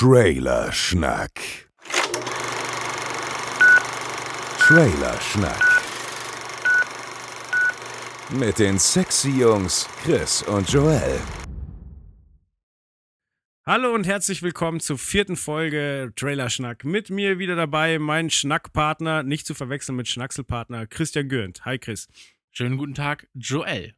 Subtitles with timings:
[0.00, 1.32] Trailer Schnack.
[4.60, 5.82] Trailer Schnack.
[8.30, 11.18] Mit den sexy Jungs Chris und Joel.
[13.66, 16.84] Hallo und herzlich willkommen zur vierten Folge Trailer Schnack.
[16.84, 21.64] Mit mir wieder dabei mein Schnackpartner, nicht zu verwechseln mit Schnackselpartner Christian Gürnt.
[21.64, 22.06] Hi Chris.
[22.52, 23.96] Schönen guten Tag, Joel.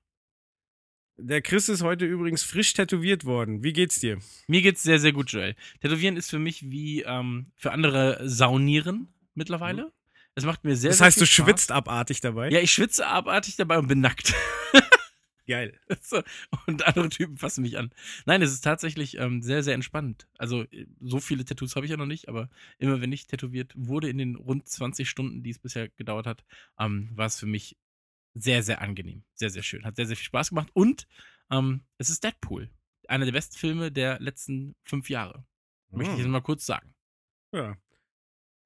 [1.23, 3.63] Der Chris ist heute übrigens frisch tätowiert worden.
[3.63, 4.19] Wie geht's dir?
[4.47, 5.55] Mir geht's sehr, sehr gut, Joel.
[5.81, 9.85] Tätowieren ist für mich wie ähm, für andere Saunieren mittlerweile.
[9.85, 9.91] Mhm.
[10.35, 11.47] Es macht mir sehr, das sehr heißt, du Spaß.
[11.47, 12.49] schwitzt abartig dabei?
[12.51, 14.35] Ja, ich schwitze abartig dabei und bin nackt.
[15.47, 15.79] Geil.
[16.67, 17.91] Und andere Typen fassen mich an.
[18.25, 20.29] Nein, es ist tatsächlich ähm, sehr, sehr entspannt.
[20.39, 20.65] Also,
[21.01, 24.17] so viele Tattoos habe ich ja noch nicht, aber immer wenn ich tätowiert wurde in
[24.17, 26.45] den rund 20 Stunden, die es bisher gedauert hat,
[26.79, 27.77] ähm, war es für mich
[28.35, 29.25] sehr, sehr angenehm.
[29.35, 29.85] Sehr, sehr schön.
[29.85, 30.71] Hat sehr, sehr viel Spaß gemacht.
[30.73, 31.07] Und
[31.51, 32.71] ähm, es ist Deadpool.
[33.09, 35.45] Einer der besten Filme der letzten fünf Jahre.
[35.91, 36.33] Möchte ich jetzt hm.
[36.33, 36.95] mal kurz sagen.
[37.53, 37.77] Ja.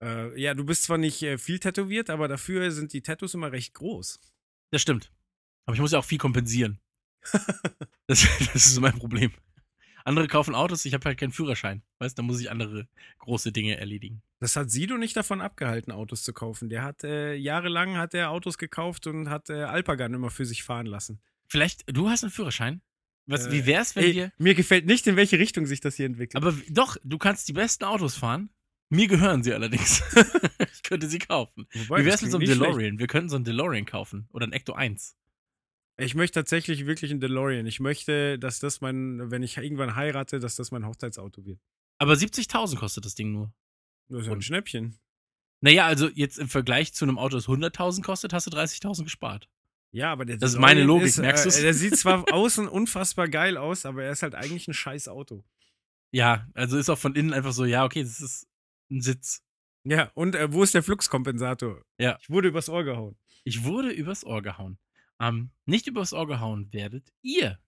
[0.02, 3.52] Äh, ja, du bist zwar nicht äh, viel tätowiert, aber dafür sind die Tattoos immer
[3.52, 4.20] recht groß.
[4.70, 5.12] Das stimmt.
[5.64, 6.80] Aber ich muss ja auch viel kompensieren.
[8.06, 9.32] das, das ist mein Problem.
[10.04, 11.82] Andere kaufen Autos, ich habe halt keinen Führerschein.
[11.98, 12.86] Weißt, da muss ich andere
[13.18, 14.22] große Dinge erledigen.
[14.38, 16.68] Das hat Sido nicht davon abgehalten, Autos zu kaufen.
[16.68, 20.62] Der hat äh, jahrelang hat er Autos gekauft und hat äh, Alpagan immer für sich
[20.62, 21.20] fahren lassen.
[21.48, 22.82] Vielleicht, du hast einen Führerschein?
[23.26, 24.32] Was, äh, wie wär's, wenn ey, wir.
[24.36, 26.36] Mir gefällt nicht, in welche Richtung sich das hier entwickelt.
[26.36, 28.50] Aber doch, du kannst die besten Autos fahren.
[28.90, 30.02] Mir gehören sie allerdings.
[30.74, 31.66] ich könnte sie kaufen.
[31.72, 32.74] Wobei, wie wär's mit so einem DeLorean?
[32.74, 32.98] Schlecht.
[32.98, 34.28] Wir könnten so einen DeLorean kaufen.
[34.32, 35.16] Oder ein Ecto 1.
[35.96, 37.66] Ich möchte tatsächlich wirklich einen DeLorean.
[37.66, 41.60] Ich möchte, dass das mein, wenn ich irgendwann heirate, dass das mein Hochzeitsauto wird.
[41.98, 43.52] Aber 70.000 kostet das Ding nur.
[44.08, 44.98] Das ist ja ein Schnäppchen.
[45.60, 49.48] Naja, also jetzt im Vergleich zu einem Auto, das 100.000 kostet, hast du 30.000 gespart.
[49.92, 52.66] Ja, aber der Das ist meine Logik, ist, merkst du äh, Der sieht zwar außen
[52.66, 55.44] unfassbar geil aus, aber er ist halt eigentlich ein scheiß Auto.
[56.10, 58.48] Ja, also ist auch von innen einfach so, ja, okay, das ist
[58.90, 59.42] ein Sitz.
[59.84, 61.82] Ja, und äh, wo ist der Fluxkompensator?
[61.98, 62.18] Ja.
[62.20, 63.16] Ich wurde übers Ohr gehauen.
[63.44, 64.78] Ich wurde übers Ohr gehauen
[65.20, 67.58] ähm, nicht übers Ohr gehauen werdet, ihr,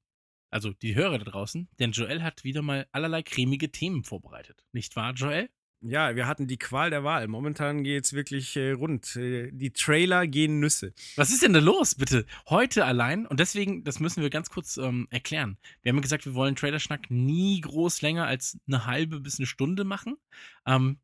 [0.50, 4.64] also die Hörer da draußen, denn Joel hat wieder mal allerlei cremige Themen vorbereitet.
[4.72, 5.48] Nicht wahr, Joel?
[5.82, 7.28] Ja, wir hatten die Qual der Wahl.
[7.28, 9.14] Momentan geht es wirklich äh, rund.
[9.14, 10.94] Äh, die Trailer gehen Nüsse.
[11.16, 12.24] Was ist denn da los, bitte?
[12.48, 15.58] Heute allein, und deswegen, das müssen wir ganz kurz ähm, erklären.
[15.82, 19.84] Wir haben gesagt, wir wollen Trailerschnack nie groß länger als eine halbe bis eine Stunde
[19.84, 20.16] machen.
[20.66, 20.98] Ähm,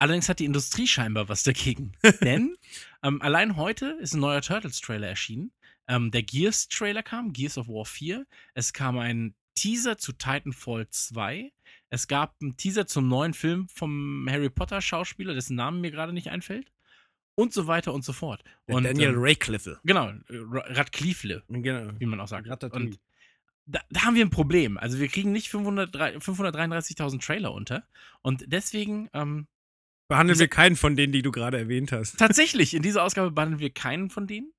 [0.00, 1.92] allerdings hat die Industrie scheinbar was dagegen.
[2.20, 2.56] Denn
[3.04, 5.52] ähm, allein heute ist ein neuer Turtles-Trailer erschienen.
[5.86, 8.26] Ähm, der Gears-Trailer kam, Gears of War 4.
[8.54, 11.52] Es kam ein Teaser zu Titanfall 2.
[11.90, 16.30] Es gab einen Teaser zum neuen Film vom Harry Potter-Schauspieler, dessen Namen mir gerade nicht
[16.30, 16.72] einfällt.
[17.34, 18.42] Und so weiter und so fort.
[18.66, 19.80] Und, Daniel ähm, Radcliffe.
[19.84, 21.92] Genau, Radcliffe, genau.
[21.98, 22.48] wie man auch sagt.
[22.72, 22.98] Und
[23.66, 24.78] da, da, haben wir ein Problem.
[24.78, 27.84] Also wir kriegen nicht 533.000 Trailer unter.
[28.22, 29.46] Und deswegen ähm,
[30.10, 32.18] behandeln wir keinen von denen, die du gerade erwähnt hast.
[32.18, 34.52] Tatsächlich, in dieser Ausgabe behandeln wir keinen von denen.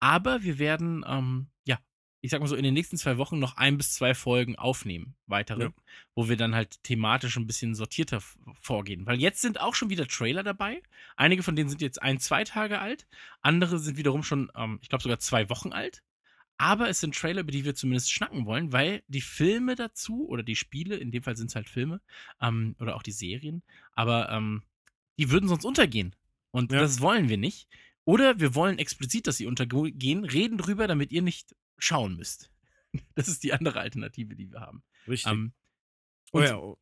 [0.00, 1.78] Aber wir werden, ähm, ja,
[2.20, 5.14] ich sag mal so, in den nächsten zwei Wochen noch ein bis zwei Folgen aufnehmen,
[5.26, 5.72] weitere, ja.
[6.14, 8.22] wo wir dann halt thematisch ein bisschen sortierter
[8.60, 9.06] vorgehen.
[9.06, 10.82] Weil jetzt sind auch schon wieder Trailer dabei.
[11.16, 13.06] Einige von denen sind jetzt ein, zwei Tage alt.
[13.40, 16.02] Andere sind wiederum schon, ähm, ich glaube, sogar zwei Wochen alt.
[16.58, 20.42] Aber es sind Trailer, über die wir zumindest schnacken wollen, weil die Filme dazu oder
[20.42, 22.02] die Spiele, in dem Fall sind es halt Filme
[22.42, 23.62] ähm, oder auch die Serien,
[23.94, 24.62] aber ähm,
[25.18, 26.14] die würden sonst untergehen.
[26.50, 26.80] Und ja.
[26.80, 27.68] das wollen wir nicht.
[28.04, 32.50] Oder wir wollen explizit, dass sie untergehen, reden drüber, damit ihr nicht schauen müsst.
[33.14, 34.82] Das ist die andere Alternative, die wir haben.
[35.08, 35.32] Richtig.
[35.32, 35.54] Ähm,
[36.32, 36.78] oh ja, oh,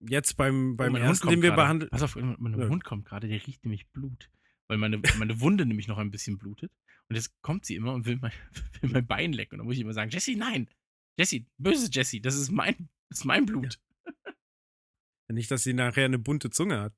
[0.00, 1.90] jetzt beim, beim oh, ersten, den wir behandeln.
[1.90, 2.68] Pass auf, mein ja.
[2.68, 4.30] Hund kommt gerade, der riecht nämlich Blut.
[4.68, 6.70] Weil meine, meine Wunde nämlich noch ein bisschen blutet.
[7.08, 8.32] Und jetzt kommt sie immer und will mein,
[8.80, 9.54] will mein Bein lecken.
[9.54, 10.68] Und dann muss ich immer sagen: Jesse, nein!
[11.18, 13.78] Jesse, böse Jesse, das ist mein, das ist mein Blut.
[14.06, 14.12] Ja.
[15.28, 16.94] Nicht, dass sie nachher eine bunte Zunge hat.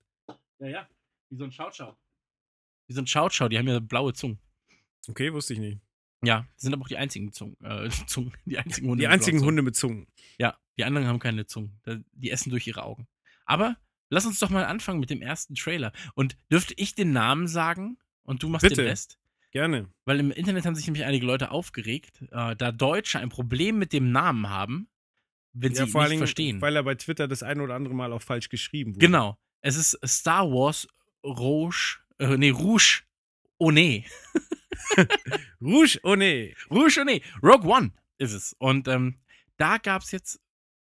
[0.59, 0.89] Ja, ja.
[1.31, 1.97] Wie so ein Schau-Schau.
[2.89, 4.39] Die sind Schau-Schau, die haben ja blaue Zungen.
[5.09, 5.81] Okay, wusste ich nicht.
[6.25, 9.03] Ja, die sind aber auch die einzigen Zungen, äh, Zungen, die einzigen Hunde.
[9.03, 10.07] Die einzigen Hunde mit Zungen.
[10.39, 11.81] Ja, die anderen haben keine Zungen.
[12.13, 13.07] Die essen durch ihre Augen.
[13.45, 13.77] Aber
[14.11, 15.93] lass uns doch mal anfangen mit dem ersten Trailer.
[16.15, 18.83] Und dürfte ich den Namen sagen und du machst Bitte.
[18.83, 19.19] den Rest?
[19.53, 19.89] Gerne.
[20.05, 23.93] Weil im Internet haben sich nämlich einige Leute aufgeregt, äh, da Deutsche ein Problem mit
[23.93, 24.89] dem Namen haben,
[25.53, 26.61] wenn ja, sie ihn nicht Dingen, verstehen.
[26.61, 29.07] Weil er bei Twitter das ein oder andere Mal auch falsch geschrieben wurde.
[29.07, 29.39] Genau.
[29.67, 30.87] Es ist Star Wars
[31.25, 33.03] Rouge äh, nee, Rouge
[33.59, 34.05] One.
[35.61, 36.53] Rouge One.
[36.71, 37.21] Rouge One.
[37.43, 38.55] Rogue One ist es.
[38.59, 39.19] Und ähm,
[39.57, 40.41] da gab es jetzt.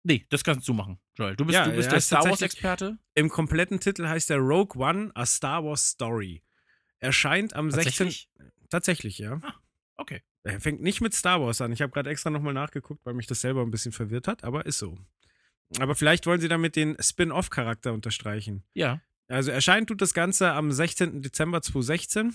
[0.03, 1.35] Nee, das kannst du machen, Joel.
[1.35, 2.99] Du bist, ja, du bist der Star Wars-Experte.
[3.15, 6.43] Im kompletten Titel heißt der Rogue One, A Star Wars Story.
[6.99, 8.29] Erscheint am Tatsächlich?
[8.37, 8.51] 16.
[8.69, 9.39] Tatsächlich, ja.
[9.41, 9.55] Ah,
[9.97, 10.21] okay.
[10.43, 11.71] Er fängt nicht mit Star Wars an.
[11.71, 14.65] Ich habe gerade extra nochmal nachgeguckt, weil mich das selber ein bisschen verwirrt hat, aber
[14.65, 14.97] ist so.
[15.77, 18.63] Aber vielleicht wollen sie damit den Spin-off-Charakter unterstreichen.
[18.73, 19.01] Ja.
[19.27, 21.21] Also erscheint tut das Ganze am 16.
[21.21, 22.33] Dezember 2016.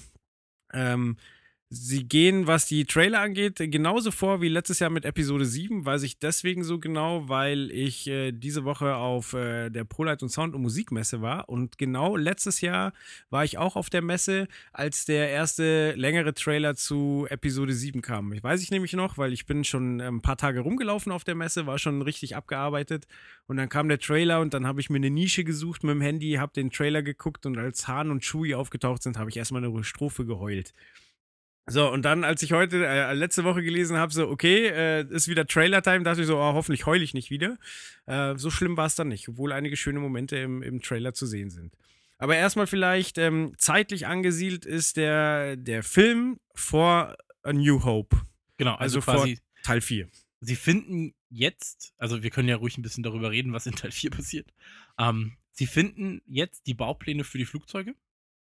[0.72, 1.16] Ähm,
[1.74, 5.84] Sie gehen, was die Trailer angeht, genauso vor wie letztes Jahr mit Episode 7.
[5.84, 10.28] Weiß ich deswegen so genau, weil ich äh, diese Woche auf äh, der ProLight und
[10.28, 11.48] Sound und Musikmesse war.
[11.48, 12.92] Und genau letztes Jahr
[13.28, 18.32] war ich auch auf der Messe, als der erste längere Trailer zu Episode 7 kam.
[18.32, 21.34] Ich weiß ich nämlich noch, weil ich bin schon ein paar Tage rumgelaufen auf der
[21.34, 23.08] Messe, war schon richtig abgearbeitet.
[23.48, 26.00] Und dann kam der Trailer und dann habe ich mir eine Nische gesucht mit dem
[26.00, 29.64] Handy, habe den Trailer geguckt und als Hahn und Chewie aufgetaucht sind, habe ich erstmal
[29.64, 30.72] eine Strophe geheult.
[31.66, 35.28] So, und dann, als ich heute, äh, letzte Woche gelesen habe, so, okay, äh, ist
[35.28, 37.56] wieder Trailer-Time, dachte ich so, oh, hoffentlich heule ich nicht wieder.
[38.05, 41.26] Äh, so schlimm war es dann nicht, obwohl einige schöne Momente im, im Trailer zu
[41.26, 41.72] sehen sind.
[42.19, 48.17] Aber erstmal vielleicht ähm, zeitlich angesiedelt ist der, der Film vor A New Hope.
[48.58, 50.08] Genau, also, also quasi vor Teil 4.
[50.40, 53.90] Sie finden jetzt, also wir können ja ruhig ein bisschen darüber reden, was in Teil
[53.90, 54.52] 4 passiert.
[54.99, 57.94] Ähm, sie finden jetzt die Baupläne für die Flugzeuge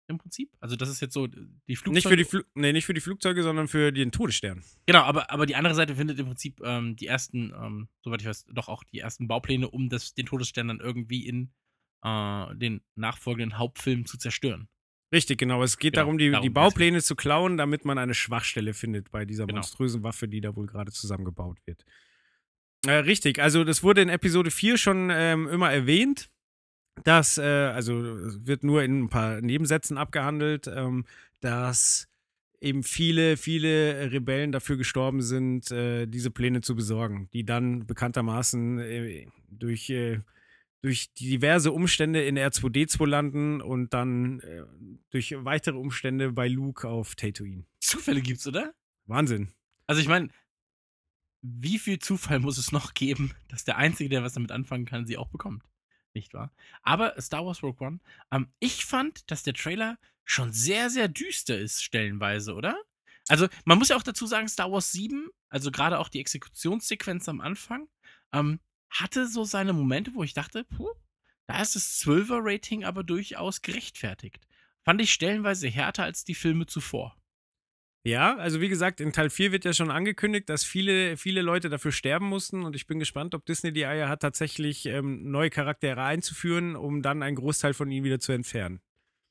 [0.07, 0.51] im Prinzip.
[0.59, 1.93] Also das ist jetzt so die Flugzeuge.
[1.93, 4.63] Nicht für die, Fl nee, nicht für die Flugzeuge, sondern für den Todesstern.
[4.85, 8.27] Genau, aber, aber die andere Seite findet im Prinzip ähm, die ersten, ähm, soweit ich
[8.27, 11.51] weiß, doch auch die ersten Baupläne, um das, den Todesstern dann irgendwie in
[12.03, 14.67] äh, den nachfolgenden Hauptfilm zu zerstören.
[15.13, 15.61] Richtig, genau.
[15.61, 19.11] Es geht genau, darum, die, darum die Baupläne zu klauen, damit man eine Schwachstelle findet
[19.11, 19.59] bei dieser genau.
[19.59, 21.85] monströsen Waffe, die da wohl gerade zusammengebaut wird.
[22.85, 26.29] Äh, richtig, also das wurde in Episode 4 schon ähm, immer erwähnt
[27.03, 27.93] dass, äh, also
[28.45, 31.05] wird nur in ein paar Nebensätzen abgehandelt, ähm,
[31.41, 32.07] dass
[32.61, 38.79] eben viele, viele Rebellen dafür gestorben sind, äh, diese Pläne zu besorgen, die dann bekanntermaßen
[38.79, 40.21] äh, durch, äh,
[40.81, 44.63] durch diverse Umstände in R2D2 landen und dann äh,
[45.09, 47.65] durch weitere Umstände bei Luke auf Tatooine.
[47.79, 48.73] Zufälle gibt's, oder?
[49.05, 49.49] Wahnsinn.
[49.85, 50.29] Also ich meine,
[51.41, 55.05] wie viel Zufall muss es noch geben, dass der Einzige, der was damit anfangen kann,
[55.05, 55.63] sie auch bekommt?
[56.15, 56.51] Nicht wahr?
[56.81, 57.99] Aber Star Wars Rogue One,
[58.31, 62.77] ähm, ich fand, dass der Trailer schon sehr, sehr düster ist, stellenweise, oder?
[63.27, 67.29] Also, man muss ja auch dazu sagen, Star Wars 7, also gerade auch die Exekutionssequenz
[67.29, 67.87] am Anfang,
[68.33, 70.91] ähm, hatte so seine Momente, wo ich dachte, puh,
[71.47, 74.45] da ist das 12er-Rating aber durchaus gerechtfertigt.
[74.83, 77.15] Fand ich stellenweise härter als die Filme zuvor.
[78.05, 81.69] Ja, also wie gesagt, in Teil 4 wird ja schon angekündigt, dass viele, viele Leute
[81.69, 85.49] dafür sterben mussten und ich bin gespannt, ob Disney die Eier hat, tatsächlich ähm, neue
[85.49, 88.81] Charaktere einzuführen, um dann einen Großteil von ihnen wieder zu entfernen.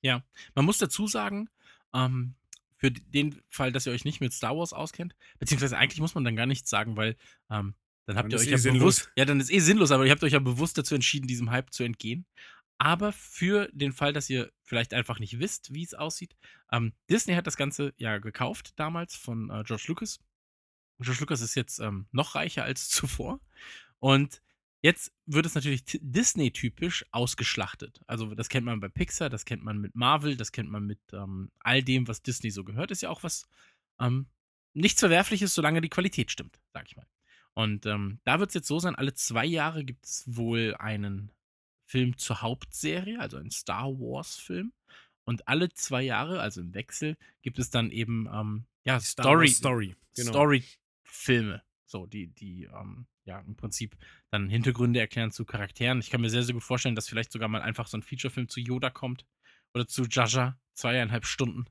[0.00, 0.24] Ja,
[0.54, 1.50] man muss dazu sagen,
[1.94, 2.34] ähm,
[2.78, 6.24] für den Fall, dass ihr euch nicht mit Star Wars auskennt, beziehungsweise eigentlich muss man
[6.24, 7.16] dann gar nichts sagen, weil
[7.50, 7.74] ähm,
[8.06, 10.10] dann habt dann ihr euch eh ja bewusst, ja, dann ist eh sinnlos, aber ihr
[10.12, 12.24] habt euch ja bewusst dazu entschieden, diesem Hype zu entgehen.
[12.82, 16.34] Aber für den Fall, dass ihr vielleicht einfach nicht wisst, wie es aussieht,
[16.72, 20.18] ähm, Disney hat das Ganze ja gekauft damals von äh, George Lucas.
[20.98, 23.38] George Lucas ist jetzt ähm, noch reicher als zuvor.
[24.00, 24.42] Und
[24.80, 28.00] jetzt wird es natürlich Disney-typisch ausgeschlachtet.
[28.08, 30.98] Also das kennt man bei Pixar, das kennt man mit Marvel, das kennt man mit
[31.12, 32.90] ähm, all dem, was Disney so gehört.
[32.90, 33.46] Ist ja auch was
[34.00, 34.26] ähm,
[34.74, 37.06] nichts Verwerfliches, solange die Qualität stimmt, sag ich mal.
[37.54, 41.30] Und ähm, da wird es jetzt so sein, alle zwei Jahre gibt es wohl einen
[41.92, 44.72] Film zur Hauptserie, also ein Star Wars-Film.
[45.24, 49.94] Und alle zwei Jahre, also im Wechsel, gibt es dann eben ähm, ja, Story, Story,
[50.16, 50.30] genau.
[50.30, 51.62] Story-Filme.
[51.84, 53.98] So, die, die ähm, ja im Prinzip
[54.30, 56.00] dann Hintergründe erklären zu Charakteren.
[56.00, 58.48] Ich kann mir sehr, sehr gut vorstellen, dass vielleicht sogar mal einfach so ein Feature-Film
[58.48, 59.26] zu Yoda kommt
[59.74, 61.66] oder zu Jaja, zweieinhalb Stunden.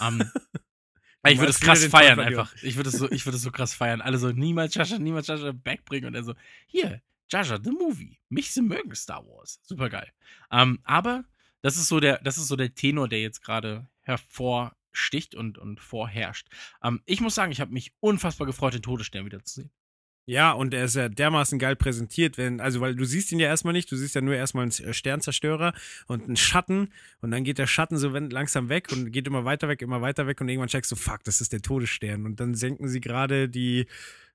[0.00, 0.24] Ähm,
[1.28, 2.54] ich würde es krass feiern einfach.
[2.62, 4.00] Ich würde es so, ich so krass feiern.
[4.00, 6.34] Alle so, niemals Jaja, niemals Jaja backbringen und er so,
[6.66, 8.18] hier, Jaja, the Movie.
[8.28, 9.60] Mich sie mögen Star Wars.
[9.62, 10.10] Super geil.
[10.50, 11.24] Ähm, aber
[11.62, 15.80] das ist so der, das ist so der Tenor, der jetzt gerade hervorsticht und, und
[15.80, 16.48] vorherrscht.
[16.82, 19.70] Ähm, ich muss sagen, ich habe mich unfassbar gefreut, den Todesstern wiederzusehen.
[20.28, 23.46] Ja, und er ist ja dermaßen geil präsentiert, wenn, also weil du siehst ihn ja
[23.46, 25.72] erstmal nicht, du siehst ja nur erstmal einen Sternzerstörer
[26.08, 29.68] und einen Schatten und dann geht der Schatten so langsam weg und geht immer weiter
[29.68, 32.56] weg, immer weiter weg und irgendwann checkst du, fuck, das ist der Todesstern und dann
[32.56, 33.86] senken sie gerade die, äh,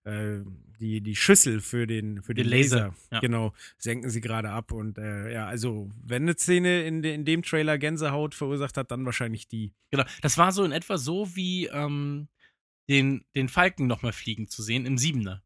[0.04, 3.20] die, die Schüssel für den, für den, den Laser, Laser ja.
[3.20, 4.72] genau, senken sie gerade ab.
[4.72, 8.92] Und äh, ja, also wenn eine Szene in, de, in dem Trailer Gänsehaut verursacht hat,
[8.92, 9.74] dann wahrscheinlich die.
[9.92, 12.28] Genau, das war so in etwa so wie ähm,
[12.90, 15.44] den, den Falken nochmal fliegen zu sehen im Siebener.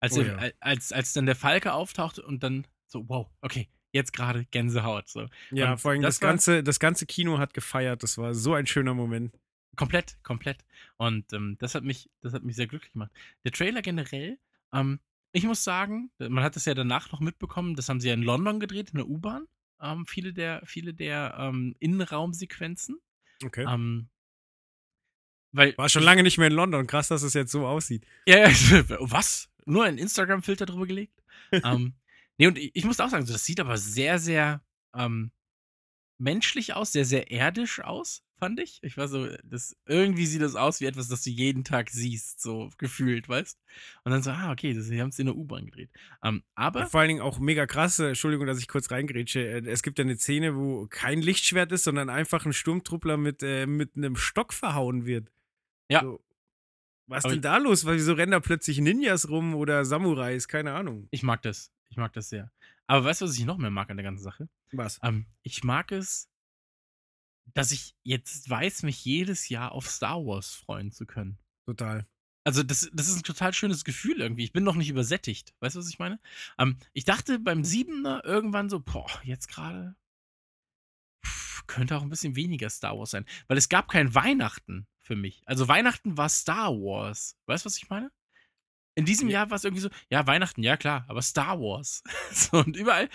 [0.00, 0.38] Als, oh, ja.
[0.60, 5.08] als, als dann der Falke auftaucht und dann so, wow, okay, jetzt gerade Gänsehaut.
[5.08, 5.26] So.
[5.50, 8.02] Ja, und vor allem das, das ganze, das ganze Kino hat gefeiert.
[8.02, 9.36] Das war so ein schöner Moment.
[9.78, 10.64] Komplett, komplett.
[10.96, 13.10] Und ähm, das, hat mich, das hat mich sehr glücklich gemacht.
[13.44, 14.38] Der Trailer generell,
[14.72, 15.00] ähm,
[15.32, 18.22] ich muss sagen, man hat es ja danach noch mitbekommen, das haben sie ja in
[18.22, 19.46] London gedreht, in der U-Bahn.
[19.80, 22.98] Ähm, viele der, viele der ähm, Innenraumsequenzen.
[23.44, 23.64] Okay.
[23.68, 24.08] Ähm,
[25.52, 26.86] weil War schon lange nicht mehr in London.
[26.86, 28.04] Krass, dass es jetzt so aussieht.
[28.26, 28.50] Ja, ja
[29.00, 29.50] was?
[29.64, 31.22] Nur ein Instagram-Filter drüber gelegt?
[31.52, 31.94] ähm,
[32.38, 34.62] Nee, und ich, ich muss auch sagen, das sieht aber sehr, sehr
[34.94, 35.32] ähm,
[36.18, 38.78] menschlich aus, sehr, sehr erdisch aus, fand ich.
[38.82, 42.40] Ich war so, das, irgendwie sieht das aus wie etwas, das du jeden Tag siehst,
[42.40, 43.58] so gefühlt, weißt
[44.04, 45.90] Und dann so, ah, okay, das, sie haben es in der U-Bahn gedreht.
[46.22, 46.80] Ähm, aber.
[46.80, 49.40] Ja, vor allen Dingen auch mega krass, äh, Entschuldigung, dass ich kurz reingrätsche.
[49.40, 53.42] äh, Es gibt ja eine Szene, wo kein Lichtschwert ist, sondern einfach ein Sturmtruppler mit,
[53.42, 55.30] äh, mit einem Stock verhauen wird.
[55.88, 56.02] Ja.
[56.02, 56.20] So.
[57.06, 57.86] Was Aber denn da los?
[57.86, 60.46] Wieso rennen da plötzlich Ninjas rum oder Samurais?
[60.46, 61.08] Keine Ahnung.
[61.10, 61.72] ich mag das.
[61.88, 62.52] Ich mag das sehr.
[62.86, 64.48] Aber weißt du, was ich noch mehr mag an der ganzen Sache?
[64.72, 64.98] Was?
[65.02, 66.27] Ähm, ich mag es,
[67.54, 71.38] dass ich jetzt weiß, mich jedes Jahr auf Star Wars freuen zu können.
[71.66, 72.06] Total.
[72.44, 74.44] Also, das, das ist ein total schönes Gefühl irgendwie.
[74.44, 75.54] Ich bin noch nicht übersättigt.
[75.60, 76.18] Weißt du, was ich meine?
[76.58, 79.96] Ähm, ich dachte beim Siebener irgendwann so, boah, jetzt gerade
[81.66, 83.26] könnte auch ein bisschen weniger Star Wars sein.
[83.46, 85.42] Weil es gab kein Weihnachten für mich.
[85.44, 87.36] Also, Weihnachten war Star Wars.
[87.46, 88.10] Weißt du, was ich meine?
[88.94, 89.40] In diesem Ja.
[89.40, 92.02] Jahr war es irgendwie so, ja, Weihnachten, ja klar, aber Star Wars.
[92.32, 93.08] so, und überall,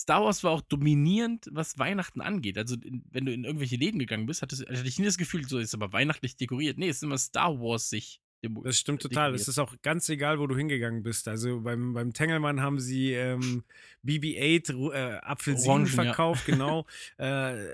[0.00, 2.56] Star Wars war auch dominierend, was Weihnachten angeht.
[2.58, 5.46] Also, in, wenn du in irgendwelche Läden gegangen bist, hattest, hatte ich nie das Gefühl,
[5.46, 6.78] so ist aber weihnachtlich dekoriert.
[6.78, 8.20] Nee, es ist immer Star Wars sich.
[8.42, 9.34] Das stimmt äh, total.
[9.34, 11.28] Es ist auch ganz egal, wo du hingegangen bist.
[11.28, 13.64] Also beim, beim Tengelmann haben sie ähm,
[14.02, 16.04] BB-8 Ru- äh, Apfelsinen Orangen, ja.
[16.04, 16.86] verkauft, genau.
[17.18, 17.66] äh,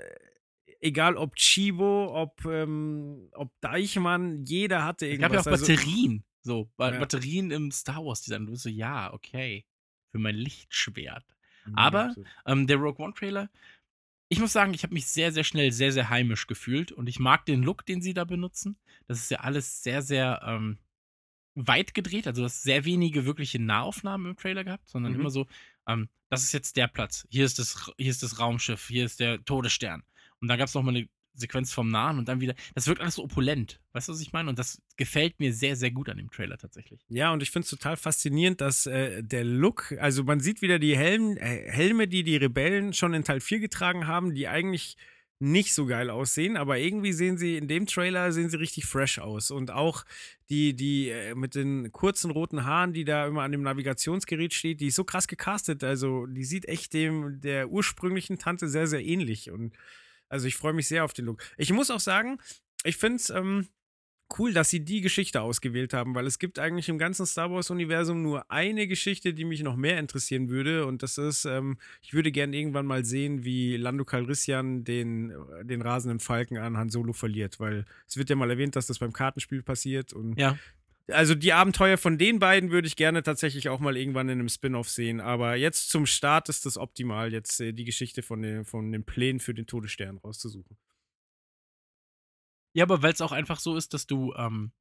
[0.81, 5.47] egal ob Chibo, ob, ähm, ob Deichmann, jeder hatte Es gab ja irgendwas.
[5.47, 6.23] auch also, Batterien.
[6.41, 6.99] So, ba Ja.
[6.99, 8.45] Batterien im Star Wars-Design.
[8.45, 9.63] Du bist so, ja, okay.
[10.11, 11.36] Für mein Lichtschwert.
[11.67, 12.15] Mhm, aber-.
[12.45, 13.49] Ähm, der Rogue One-Trailer,
[14.29, 17.19] ich muss sagen, ich habe mich sehr, sehr schnell sehr, sehr heimisch gefühlt und ich
[17.19, 18.77] mag den Look, den sie da benutzen.
[19.07, 20.77] Das ist ja alles sehr, sehr ähm,
[21.55, 22.27] weit gedreht.
[22.27, 25.19] Also, du hast sehr wenige wirkliche Nahaufnahmen im Trailer gehabt, sondern Mhm.
[25.21, 25.47] immer so,
[25.87, 27.25] ähm, das ist jetzt der Platz.
[27.29, 30.03] Hier ist das, hier ist das Raumschiff, hier ist der Todesstern.
[30.41, 32.55] Und dann gab es nochmal eine Sequenz vom Nahen und dann wieder.
[32.75, 33.79] Das wirkt alles so opulent.
[33.93, 34.49] Weißt du, was ich meine?
[34.49, 37.05] Und das gefällt mir sehr, sehr gut an dem Trailer tatsächlich.
[37.09, 40.79] Ja, und ich finde es total faszinierend, dass äh, der Look, also man sieht wieder
[40.79, 44.97] die Helm, äh, Helme, die die Rebellen schon in Teil 4 getragen haben, die eigentlich
[45.39, 49.19] nicht so geil aussehen, aber irgendwie sehen sie in dem Trailer sehen sie richtig fresh
[49.19, 50.03] aus und auch
[50.49, 54.81] die die äh, mit den kurzen roten Haaren, die da immer an dem Navigationsgerät steht,
[54.81, 59.05] die ist so krass gecastet, also die sieht echt dem der ursprünglichen Tante sehr sehr
[59.05, 59.73] ähnlich und
[60.29, 61.43] also ich freue mich sehr auf den Look.
[61.57, 62.37] Ich muss auch sagen,
[62.83, 63.67] ich finde es ähm,
[64.37, 68.21] cool, dass sie die Geschichte ausgewählt haben, weil es gibt eigentlich im ganzen Star Wars-Universum
[68.21, 70.85] nur eine Geschichte, die mich noch mehr interessieren würde.
[70.85, 75.65] Und das ist, ähm, ich würde gerne irgendwann mal sehen, wie Lando Calrissian den, äh,
[75.65, 78.99] den rasenden Falken an Han Solo verliert, weil es wird ja mal erwähnt, dass das
[78.99, 80.13] beim Kartenspiel passiert.
[80.13, 80.57] Und Ja.
[81.11, 84.49] Also die Abenteuer von den beiden würde ich gerne tatsächlich auch mal irgendwann in einem
[84.49, 85.19] Spin-off sehen.
[85.21, 89.05] Aber jetzt zum Start ist das optimal, jetzt äh, die Geschichte von den, von den
[89.05, 90.77] Plänen für den Todesstern rauszusuchen.
[92.73, 94.71] Ja, aber weil es auch einfach so ist, dass du ähm,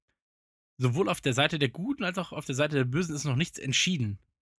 [0.78, 3.36] sowohl auf der Seite der Guten als auch auf der Seite der Bösen ist noch
[3.36, 4.18] nichts entschieden.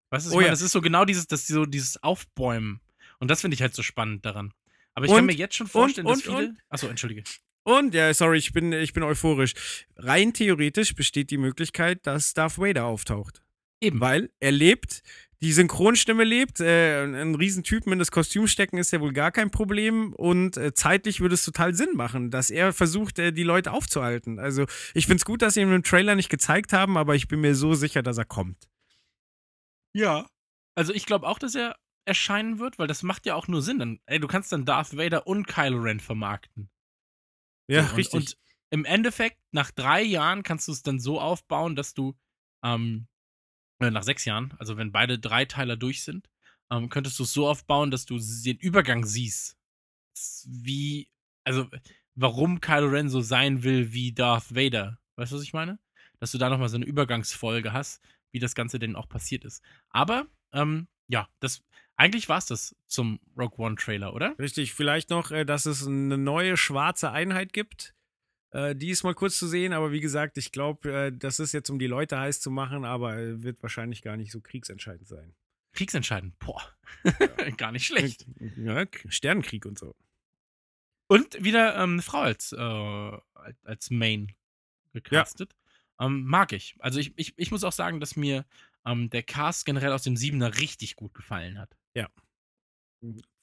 [0.10, 0.48] Weißt du, Oh ja.
[0.48, 2.82] das ist so genau dieses, das, so dieses Aufbäumen.
[3.20, 4.54] Und das finde ich halt so spannend daran.
[4.94, 6.56] Aber ich Und- kann mir jetzt schon vorstellen, dass und- viele.
[6.70, 7.24] Achso, entschuldige.
[7.68, 9.86] Und, ja, sorry, ich bin, ich bin euphorisch.
[9.98, 13.42] Rein theoretisch besteht die Möglichkeit, dass Darth Vader auftaucht.
[13.82, 14.00] Eben.
[14.00, 15.04] Weil er lebt,
[15.42, 19.52] die Synchronstimme lebt, äh, ein Riesentypen in das Kostüm stecken ist ja wohl gar kein
[19.52, 23.74] Problem und äh, zeitlich würde es total Sinn machen, dass er versucht, äh, die Leute
[23.74, 24.40] aufzuhalten.
[24.40, 27.28] Also ich finde es gut, dass sie ihn im Trailer nicht gezeigt haben, aber ich
[27.28, 28.70] bin mir so sicher, dass er kommt.
[29.92, 30.26] Ja.
[30.74, 33.80] Also ich glaube auch, dass er erscheinen wird, weil das macht ja auch nur Sinn.
[33.80, 36.70] Dann, ey, du kannst dann Darth Vader und Kylo Ren vermarkten.
[37.68, 38.14] Ja, So, und, richtig.
[38.14, 38.38] Und
[38.70, 42.16] im Endeffekt, nach drei Jahren kannst du es dann so aufbauen, dass du,
[42.64, 43.08] ähm,
[43.80, 46.30] äh, nach sechs Jahren, also wenn beide Dreiteiler durch sind,
[46.72, 49.58] ähm, könntest du es so aufbauen, dass du den Übergang siehst.
[50.46, 51.10] Wie,
[51.46, 51.70] also,
[52.16, 55.00] warum Kylo Ren so sein will wie Darth Vader.
[55.16, 55.80] Weißt du, was ich meine?
[56.20, 59.64] Dass du da nochmal so eine Übergangsfolge hast, wie das Ganze denn auch passiert ist.
[59.90, 61.64] Aber, ähm, ja, das,
[61.98, 64.38] eigentlich war es das zum Rogue One Trailer, oder?
[64.40, 67.94] Richtig, vielleicht noch, äh, dass es eine neue schwarze Einheit gibt.
[68.52, 71.54] Äh, die ist mal kurz zu sehen, aber wie gesagt, ich glaube, äh, das ist
[71.54, 75.36] jetzt, um die Leute heiß zu machen, aber wird wahrscheinlich gar nicht so kriegsentscheidend sein.
[75.74, 76.40] Kriegsentscheidend.
[76.40, 76.62] Boah.
[77.58, 78.26] Gar nicht schlecht.
[78.56, 79.96] Ja, Sternenkrieg und so.
[81.08, 83.18] Und wieder ähm, eine Frau als, äh,
[83.64, 84.34] als- Main
[84.94, 85.56] gecastet.
[86.00, 86.76] Ähm, mag ich.
[86.80, 88.46] Also ich, ich, ich muss auch sagen, dass mir
[88.86, 91.78] ähm, der Cast generell aus dem Siebener richtig gut gefallen hat.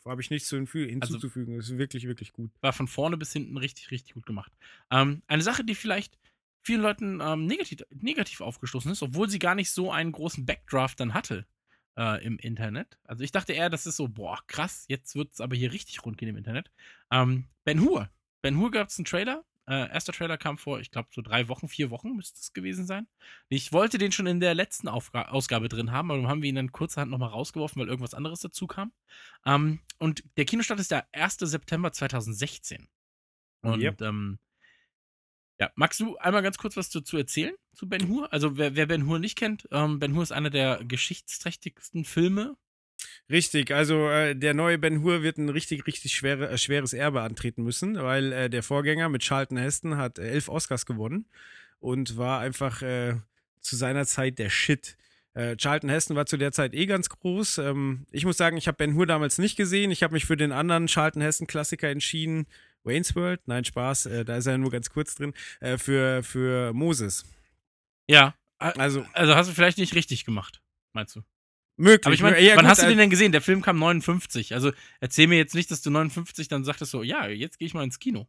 [0.05, 1.57] Habe ich nichts hinfü- hinzuzufügen.
[1.57, 2.51] das ist wirklich, wirklich gut.
[2.61, 4.53] War von vorne bis hinten richtig, richtig gut gemacht.
[4.91, 6.19] Ähm, eine Sache, die vielleicht
[6.61, 11.01] vielen Leuten ähm, negativ, negativ aufgestoßen ist, obwohl sie gar nicht so einen großen Backdraft
[11.01, 11.47] dann hatte
[11.97, 12.99] äh, im Internet.
[13.05, 16.05] Also ich dachte eher, das ist so, boah, krass, jetzt wird es aber hier richtig
[16.05, 16.71] rund gehen im Internet.
[17.11, 18.11] Ähm, ben Hur.
[18.43, 21.49] Ben Hur gab es einen Trailer Äh, erster Trailer kam vor, ich glaube, so drei
[21.49, 23.07] Wochen, vier Wochen müsste es gewesen sein.
[23.49, 26.51] Ich wollte den schon in der letzten Aufga Ausgabe drin haben, aber dann haben wir
[26.51, 28.93] ihn dann kurzerhand nochmal rausgeworfen, weil irgendwas anderes dazu kam.
[29.47, 31.39] Ähm, und der Kinostart ist der 1.
[31.41, 32.89] September 2016.
[33.63, 34.03] Und Yep.
[34.03, 34.39] ähm,
[35.59, 38.33] ja, magst du einmal ganz kurz was dazu erzählen zu Ben Hur?
[38.33, 42.57] Also wer, wer Ben Hur nicht kennt, ähm, Ben Hur ist einer der geschichtsträchtigsten Filme.
[43.31, 47.23] Richtig, also äh, der neue Ben Hur wird ein richtig, richtig schwere, äh, schweres Erbe
[47.23, 51.27] antreten müssen, weil äh, der Vorgänger mit Charlton Heston hat äh, elf Oscars gewonnen
[51.81, 53.15] und war einfach äh,
[53.61, 54.97] zu seiner Zeit der Shit.
[55.33, 57.59] Äh, Charlton Heston war zu der Zeit eh ganz groß.
[57.59, 59.91] Ähm, ich muss sagen, ich habe Ben Hur damals nicht gesehen.
[59.91, 62.47] Ich habe mich für den anderen Charlton Heston-Klassiker entschieden.
[62.85, 63.41] Wayne's World?
[63.47, 65.33] Nein, Spaß, da ist er nur ganz kurz drin.
[65.79, 67.25] Für, für Moses.
[68.07, 68.35] Ja.
[68.59, 70.61] Also Also hast du vielleicht nicht richtig gemacht,
[70.93, 71.23] meinst du?
[71.77, 72.07] Möglich.
[72.07, 73.33] Aber ich meine, Ja, wann gut, hast du den denn gesehen?
[73.33, 74.55] Der Film kam 59.
[74.55, 77.75] Also erzähl mir jetzt nicht, dass du 59 dann sagtest so, ja, jetzt gehe ich
[77.75, 78.29] mal ins Kino.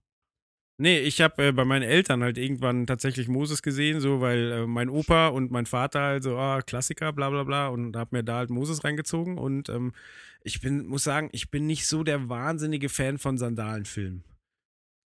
[0.77, 4.67] Nee, ich habe äh, bei meinen Eltern halt irgendwann tatsächlich Moses gesehen, so weil äh,
[4.67, 8.23] mein Opa und mein Vater halt so, ah, Klassiker, bla bla bla, und hab mir
[8.23, 9.37] da halt Moses reingezogen.
[9.37, 9.93] Und ähm,
[10.41, 14.25] ich bin, muss sagen, ich bin nicht so der wahnsinnige Fan von Sandalenfilmen.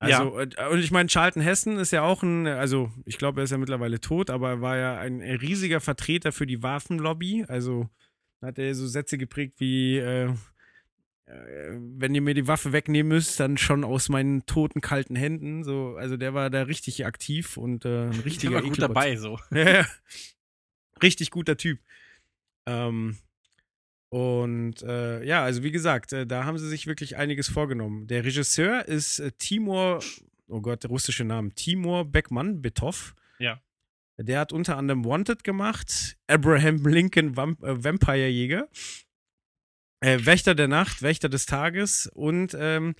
[0.00, 3.44] Also, äh, und ich meine, Charlton Heston ist ja auch ein, also ich glaube, er
[3.44, 7.44] ist ja mittlerweile tot, aber er war ja ein riesiger Vertreter für die Waffenlobby.
[7.46, 7.90] Also
[8.42, 10.32] hat er so Sätze geprägt wie, äh,
[11.26, 15.64] äh, wenn ihr mir die Waffe wegnehmen müsst, dann schon aus meinen toten, kalten Händen.
[15.64, 19.16] So, also der war da richtig aktiv und äh, ein Ich richtiger war gut dabei
[19.16, 19.38] so.
[19.50, 19.86] Ja,
[21.02, 21.80] richtig guter Typ.
[22.66, 23.18] Ähm,
[24.10, 28.06] und äh, ja, also wie gesagt, äh, da haben sie sich wirklich einiges vorgenommen.
[28.06, 30.00] Der Regisseur ist äh, Timur,
[30.48, 33.14] oh Gott, der russische Name, Timur Beckmann Betov.
[33.38, 33.60] Ja.
[34.20, 38.68] Der hat unter anderem Wanted gemacht, Abraham Lincoln Vamp äh, Vampirejäger,
[40.00, 42.96] äh, Wächter der Nacht, Wächter des Tages und ähm,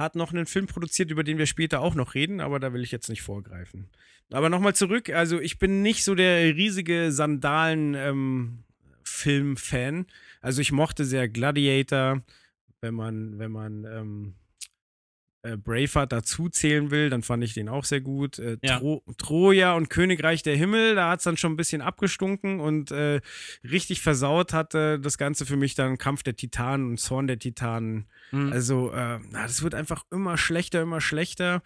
[0.00, 2.82] hat noch einen Film produziert, über den wir später auch noch reden, aber da will
[2.82, 3.90] ich jetzt nicht vorgreifen.
[4.32, 10.06] Aber nochmal zurück, also ich bin nicht so der riesige Sandalen-Film-Fan.
[10.40, 12.22] also ich mochte sehr Gladiator,
[12.80, 14.34] wenn man, wenn man ähm,
[15.42, 18.38] äh, Braveheart dazu zählen will, dann fand ich den auch sehr gut.
[18.38, 18.78] Äh, Ja.
[18.78, 22.90] Tro Troja und Königreich der Himmel, da hat es dann schon ein bisschen abgestunken und
[22.90, 23.20] äh,
[23.62, 28.06] richtig versaut hatte das Ganze für mich dann Kampf der Titanen und Zorn der Titanen.
[28.32, 28.52] Mhm.
[28.52, 31.62] Also, äh, na, das wird einfach immer schlechter, immer schlechter.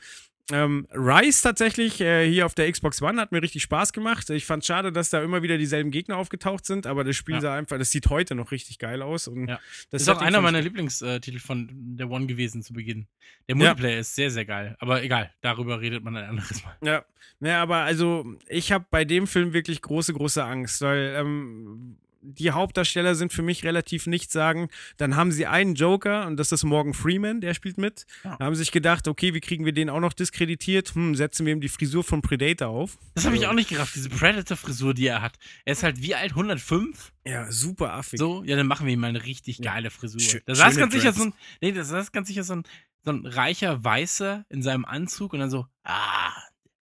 [0.51, 4.29] Ähm, Rise tatsächlich äh, hier auf der Xbox One hat mir richtig Spaß gemacht.
[4.29, 7.41] Ich fand schade, dass da immer wieder dieselben Gegner aufgetaucht sind, aber das Spiel Ja.
[7.41, 9.29] sah einfach, das sieht heute noch richtig geil aus.
[9.29, 9.61] Und Ja.
[9.91, 13.07] das ist auch einer meiner Lieblingstitel von der One gewesen zu Beginn.
[13.49, 14.77] Der Multiplayer ist sehr, sehr geil.
[14.81, 16.77] Aber egal, darüber redet man ein anderes Mal.
[16.83, 17.05] Ja,
[17.39, 22.53] naja, aber also ich habe bei dem Film wirklich große, große Angst, weil ähm, die
[22.53, 24.71] Hauptdarsteller sind für mich relativ nichtssagend.
[24.97, 28.07] Dann haben sie einen Joker und das ist Morgan Freeman, der spielt mit.
[28.25, 28.37] Ja.
[28.39, 30.95] Da haben sich gedacht, okay, wie kriegen wir den auch noch diskreditiert?
[30.95, 32.97] Hm, setzen wir ihm die Frisur von Predator auf.
[33.15, 35.37] Das habe ich Also, auch nicht gerafft, diese Predator-Frisur, die er hat.
[35.65, 36.31] Er ist halt wie alt?
[36.31, 37.13] 105?
[37.27, 38.19] Ja, super affig.
[38.19, 40.21] So, ja, dann machen wir ihm mal eine richtig geile Frisur.
[40.21, 42.63] Schö- da saß ganz sicher so ein, nee, saß ganz sicher so ein,
[43.05, 46.33] so ein reicher Weißer in seinem Anzug und dann so, ah,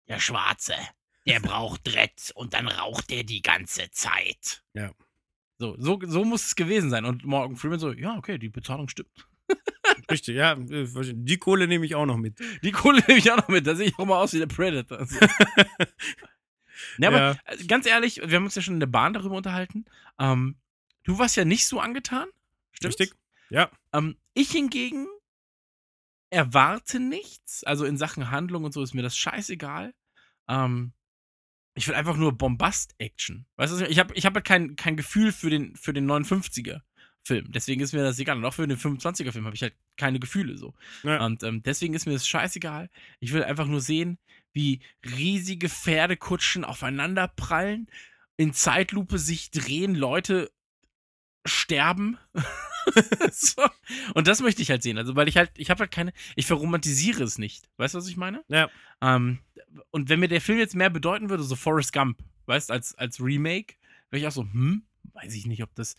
[0.08, 0.74] der Schwarze,
[1.26, 4.62] der braucht Dreads und dann raucht er die ganze Zeit.
[4.74, 4.90] Ja.
[5.60, 7.04] So, so, so muss es gewesen sein.
[7.04, 9.28] Und Morgan Freeman so, ja, okay, die Bezahlung stimmt.
[10.10, 10.52] Richtig, ja.
[10.54, 12.38] äh, Die Kohle nehme ich auch noch mit.
[12.62, 14.46] Die Kohle nehme ich auch noch mit, da sehe ich auch mal aus wie der
[14.46, 15.06] Predator.
[15.06, 15.18] So.
[16.96, 17.36] ne, aber Ja.
[17.44, 19.84] äh, ganz ehrlich, wir haben uns ja schon in der Bahn darüber unterhalten.
[20.18, 20.56] Ähm,
[21.04, 22.26] du warst ja nicht so angetan.
[22.72, 22.98] Stimmt's?
[22.98, 23.18] Richtig?
[23.50, 23.70] Ja.
[23.92, 25.06] Ähm, ich hingegen
[26.30, 27.64] erwarte nichts.
[27.64, 29.92] Also in Sachen Handlung und so ist mir das scheißegal.
[30.48, 30.92] Ähm,
[31.80, 33.46] ich will einfach nur Bombast-Action.
[33.56, 37.50] Weißt du, ich- habe ich hab halt kein, kein Gefühl für den, für den 59er-Film.
[37.52, 38.36] Deswegen ist mir das egal.
[38.36, 40.74] Und auch für den 25er-Film habe ich halt keine Gefühle so.
[41.02, 41.24] Ja.
[41.24, 42.90] Und ähm, deswegen ist mir das scheißegal.
[43.18, 44.18] Ich will einfach nur sehen,
[44.52, 47.88] wie riesige Pferdekutschen aufeinander prallen,
[48.36, 50.50] in Zeitlupe sich drehen, Leute
[51.46, 52.18] sterben.
[53.32, 53.62] so.
[54.14, 54.98] Und das möchte ich halt sehen.
[54.98, 57.68] Also, weil ich halt, ich habe halt keine, ich verromantisiere es nicht.
[57.76, 58.44] Weißt du, was ich meine?
[58.48, 58.70] Ja.
[59.00, 59.40] Ähm,
[59.90, 63.20] und wenn mir der Film jetzt mehr bedeuten würde, so Forrest Gump, weißt als, als
[63.20, 63.74] Remake,
[64.10, 65.96] wäre ich auch so, hm, weiß ich nicht, ob das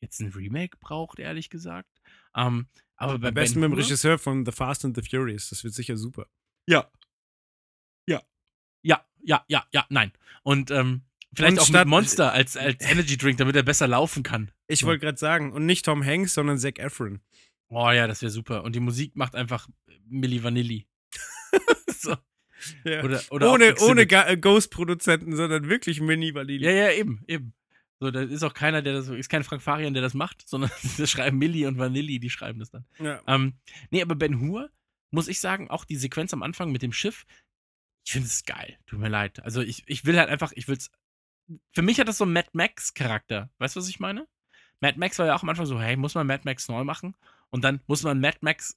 [0.00, 1.90] jetzt ein Remake braucht, ehrlich gesagt.
[2.36, 5.50] Ähm, aber bei Am besten Ben mit dem Regisseur von The Fast and the Furious.
[5.50, 6.26] Das wird sicher super.
[6.68, 6.90] Ja.
[8.06, 8.22] Ja.
[8.82, 10.12] Ja, ja, ja, ja, nein.
[10.42, 14.22] Und ähm, vielleicht Und auch mit Monster als, als Energy Drink, damit er besser laufen
[14.22, 14.50] kann.
[14.68, 17.20] Ich wollte gerade sagen, und nicht Tom Hanks, sondern Zac Efron.
[17.68, 18.64] Oh ja, das wäre super.
[18.64, 19.68] Und die Musik macht einfach
[20.06, 20.86] Milli Vanilli.
[21.88, 22.16] so.
[22.84, 23.04] Ja.
[23.04, 26.64] Oder, oder ohne ohne äh, Ghost-Produzenten, sondern wirklich Mini Vanille.
[26.64, 27.54] Ja, ja, eben, eben.
[28.00, 30.70] So, da ist auch keiner, der das, ist kein Frank Farian, der das macht, sondern
[30.98, 32.84] das schreiben Milli und Vanilli, die schreiben das dann.
[32.98, 33.20] Ja.
[33.26, 33.54] Ähm,
[33.90, 34.70] nee, aber Ben Hur,
[35.10, 37.26] muss ich sagen, auch die Sequenz am Anfang mit dem Schiff,
[38.04, 38.78] Ich finde es geil.
[38.86, 39.42] Tut mir leid.
[39.42, 40.90] Also ich, ich will halt einfach, ich will's.
[41.72, 43.50] Für mich hat das so einen Mad Max-Charakter.
[43.58, 44.28] Weißt du, was ich meine?
[44.80, 47.16] Mad Max war ja auch am Anfang so, hey, muss man Mad Max neu machen?
[47.50, 48.76] Und dann muss man Mad Max,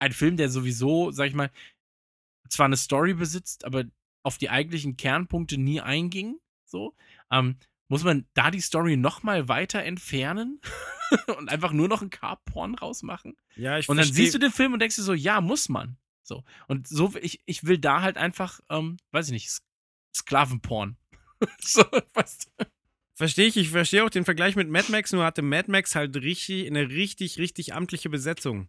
[0.00, 1.50] ein Film, der sowieso, sag ich mal,
[2.48, 3.84] zwar eine Story besitzt, aber
[4.22, 6.94] auf die eigentlichen Kernpunkte nie einging, so,
[7.30, 7.56] ähm,
[7.88, 10.60] muss man da die Story nochmal weiter entfernen
[11.38, 13.36] und einfach nur noch ein Carporn rausmachen?
[13.56, 15.68] Ja, ich Und dann versteh- siehst du den Film und denkst dir so, ja, muss
[15.68, 15.96] man.
[16.22, 16.42] So.
[16.66, 19.60] Und so, ich, ich will da halt einfach, ähm, weiß ich nicht,
[20.16, 20.96] Sklavenporn.
[21.60, 22.64] so, weißt du?
[23.14, 26.16] Verstehe ich, ich verstehe auch den Vergleich mit Mad Max, nur hatte Mad Max halt
[26.16, 28.68] richtig, eine richtig, richtig amtliche Besetzung.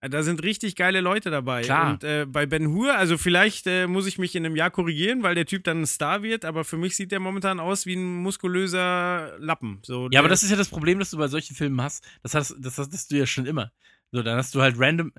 [0.00, 1.62] Äh, Da sind richtig geile Leute dabei.
[1.62, 1.92] Klar.
[1.92, 5.22] Und äh, bei Ben Hur, also vielleicht äh, muss ich mich in einem Jahr korrigieren,
[5.22, 7.94] weil der Typ dann ein Star wird, aber für mich sieht der momentan aus wie
[7.94, 9.80] ein muskulöser Lappen.
[9.82, 12.06] So, Ja, aber das ist ja das Problem, das du bei solchen Filmen hast.
[12.22, 13.70] Das hast, das hast du ja schon immer.
[14.12, 15.12] So, dann hast du halt random.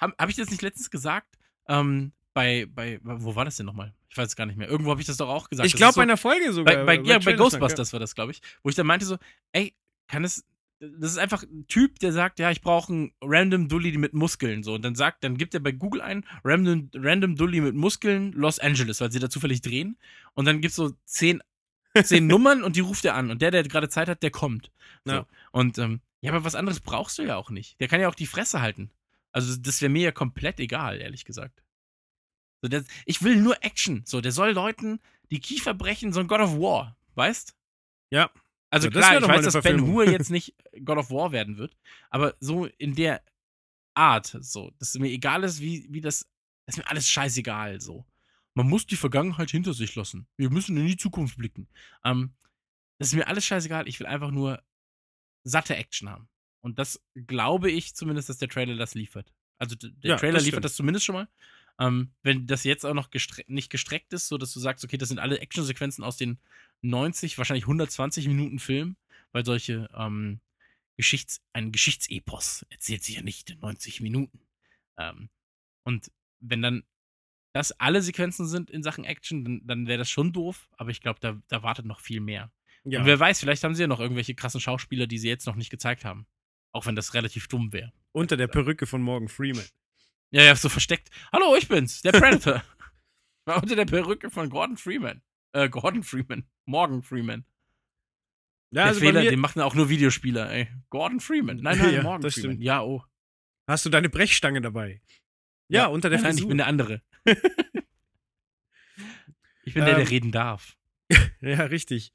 [0.00, 1.38] Habe hab ich das nicht letztens gesagt?
[1.68, 3.94] Ähm, bei, bei, wo war das denn nochmal?
[4.10, 4.68] Ich weiß es gar nicht mehr.
[4.68, 5.66] Irgendwo habe ich das doch auch gesagt.
[5.66, 6.84] Ich glaube so, bei einer Folge sogar.
[6.84, 8.42] bei, bei, ja, bei Ghostbusters war das, glaube ich.
[8.62, 9.16] Wo ich dann meinte so,
[9.52, 9.74] ey,
[10.08, 10.44] kann es.
[10.80, 14.64] Das ist einfach ein Typ, der sagt, ja, ich brauche einen random Dulli mit Muskeln.
[14.64, 18.32] So, und dann sagt, dann gibt er bei Google ein, random, random Dulli mit Muskeln,
[18.32, 19.96] Los Angeles, weil sie da zufällig drehen.
[20.34, 21.40] Und dann gibt es so zehn,
[22.02, 23.30] zehn Nummern und die ruft er an.
[23.30, 24.72] Und der, der gerade Zeit hat, der kommt.
[25.04, 25.12] So.
[25.12, 25.26] Ja.
[25.52, 27.80] Und ähm, ja, aber was anderes brauchst du ja auch nicht.
[27.80, 28.90] Der kann ja auch die Fresse halten.
[29.32, 31.63] Also, das wäre mir ja komplett egal, ehrlich gesagt.
[32.64, 34.00] So, der, ich will nur Action.
[34.06, 34.98] So, der soll Leuten
[35.30, 37.54] die Kiefer brechen, so ein God of War, weißt?
[38.08, 38.30] Ja.
[38.70, 39.86] Also Ja, das klar, ich weiß, dass Ben.
[39.86, 41.76] Hur jetzt nicht God of War werden wird,
[42.08, 43.22] aber so in der
[43.92, 46.26] Art, so, dass mir egal ist, wie, wie das,
[46.64, 48.06] das ist mir alles scheißegal, so.
[48.54, 50.26] Man muss die Vergangenheit hinter sich lassen.
[50.38, 51.68] Wir müssen in die Zukunft blicken.
[52.02, 52.32] Ähm,
[52.98, 53.88] das ist mir alles scheißegal.
[53.88, 54.62] Ich will einfach nur
[55.42, 56.30] satte Action haben.
[56.62, 59.34] Und das glaube ich zumindest, dass der Trailer das liefert.
[59.58, 61.28] Also der Ja, Trailer das liefert das zumindest schon mal.
[61.80, 64.96] Ähm, wenn das jetzt auch noch gestre nicht gestreckt ist, so dass du sagst, okay,
[64.96, 66.38] das sind alle Actionsequenzen aus den
[66.82, 68.96] 90, wahrscheinlich 120 Minuten Film,
[69.32, 70.40] weil solche ähm,
[70.96, 74.40] Geschichts ein Geschichtsepos erzählt sich ja nicht in 90 Minuten.
[74.96, 75.28] Ähm,
[75.82, 76.84] und wenn dann
[77.52, 81.00] das alle Sequenzen sind in Sachen Action, dann, dann wäre das schon doof, aber ich
[81.00, 82.52] glaube, da, da wartet noch viel mehr.
[82.84, 83.00] Ja.
[83.00, 85.56] Und wer weiß, vielleicht haben sie ja noch irgendwelche krassen Schauspieler, die sie jetzt noch
[85.56, 86.26] nicht gezeigt haben.
[86.72, 87.92] Auch wenn das relativ dumm wäre.
[88.12, 89.64] Unter der Perücke von Morgan Freeman.
[90.34, 91.10] Ja, ja, so versteckt.
[91.32, 92.64] Hallo, ich bin's, der Predator.
[93.44, 95.22] War unter der Perücke von Gordon Freeman.
[95.52, 96.44] Äh, Gordon Freeman.
[96.64, 97.44] Morgan Freeman.
[98.72, 100.68] Ja, der also Fehler, den machen auch nur Videospieler, ey.
[100.90, 101.58] Gordon Freeman.
[101.58, 102.50] Nein, nein, Ja, Morgan das Freeman.
[102.56, 102.64] stimmt.
[102.64, 103.04] Ja, oh.
[103.68, 105.00] hast du deine Brechstange dabei.
[105.68, 106.42] Ja, unter der Nein, Frisur.
[106.42, 107.00] ich bin der andere.
[109.64, 110.76] ich bin der, der Ähm, reden darf.
[111.40, 112.12] Ja, richtig.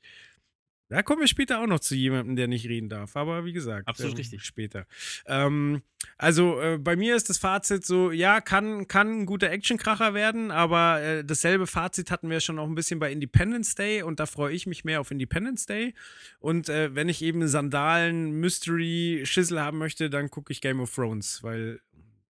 [0.89, 3.15] Da kommen wir später auch noch zu jemandem, der nicht reden darf.
[3.15, 4.43] Aber wie gesagt, Absolut ähm, richtig.
[4.43, 4.87] Später.
[5.27, 5.83] Ähm,
[6.17, 10.49] also äh, bei mir ist das Fazit so: Ja, kann, kann ein guter Actionkracher werden,
[10.49, 14.25] aber äh, dasselbe Fazit hatten wir schon auch ein bisschen bei Independence Day und da
[14.25, 15.93] freue ich mich mehr auf Independence Day.
[16.39, 20.93] Und äh, wenn ich eben Sandalen, Mystery, Schissel haben möchte, dann gucke ich Game of
[20.93, 21.81] Thrones, weil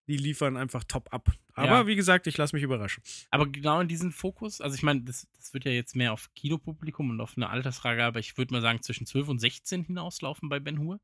[0.07, 1.29] die liefern einfach top ab.
[1.57, 1.87] Aber Ja.
[1.87, 3.03] wie gesagt, ich lasse mich überraschen.
[3.31, 6.29] Aber genau in diesen Fokus, also ich meine, das, das wird ja jetzt mehr auf
[6.35, 10.49] Kinopublikum und auf eine Altersfrage, aber ich würde mal sagen, zwischen 12 und 16 hinauslaufen
[10.49, 10.99] bei Ben Hur.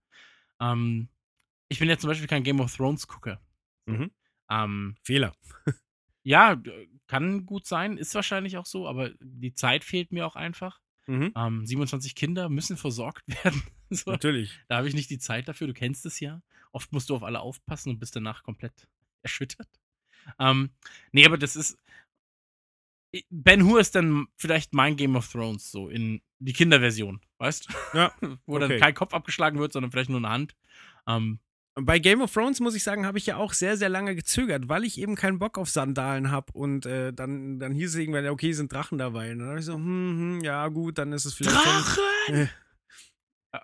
[0.62, 1.10] Ähm,
[1.70, 3.42] ich bin ja zum Beispiel kein Game of Thrones-Gucker.
[3.88, 4.12] Mhm.
[4.50, 5.34] Ähm, Fehler.
[6.24, 6.62] ja,
[7.08, 10.80] kann gut sein, ist wahrscheinlich auch so, aber die Zeit fehlt mir auch einfach.
[11.08, 11.34] Mhm.
[11.36, 13.64] Ähm, 27 Kinder müssen versorgt werden.
[13.90, 14.12] so.
[14.12, 14.60] Natürlich.
[14.68, 16.44] Da habe ich nicht die Zeit dafür, du kennst es ja.
[16.72, 18.88] Oft musst du auf alle aufpassen und bist danach komplett
[19.24, 19.68] erschüttert.
[20.40, 20.70] Ähm,
[21.12, 21.78] nee, aber das ist.
[23.30, 27.98] Ben Hur ist dann vielleicht mein Game of Thrones, so in die Kinderversion, weißt du?
[27.98, 28.12] Ja.
[28.48, 28.80] Wo dann okay.
[28.80, 30.56] kein Kopf abgeschlagen wird, sondern vielleicht nur eine Hand.
[31.08, 31.40] Ähm,
[31.76, 34.68] Bei Game of Thrones, muss ich sagen, habe ich ja auch sehr, sehr lange gezögert,
[34.68, 36.52] weil ich eben keinen Bock auf Sandalen habe.
[36.54, 39.32] Und äh, dann, dann hieß es irgendwann, okay, sind Drachen dabei.
[39.32, 41.56] Und dann habe ich so, hm, hm, ja, gut, dann ist es vielleicht.
[41.56, 42.36] schon- Drachen!
[42.36, 42.48] Äh.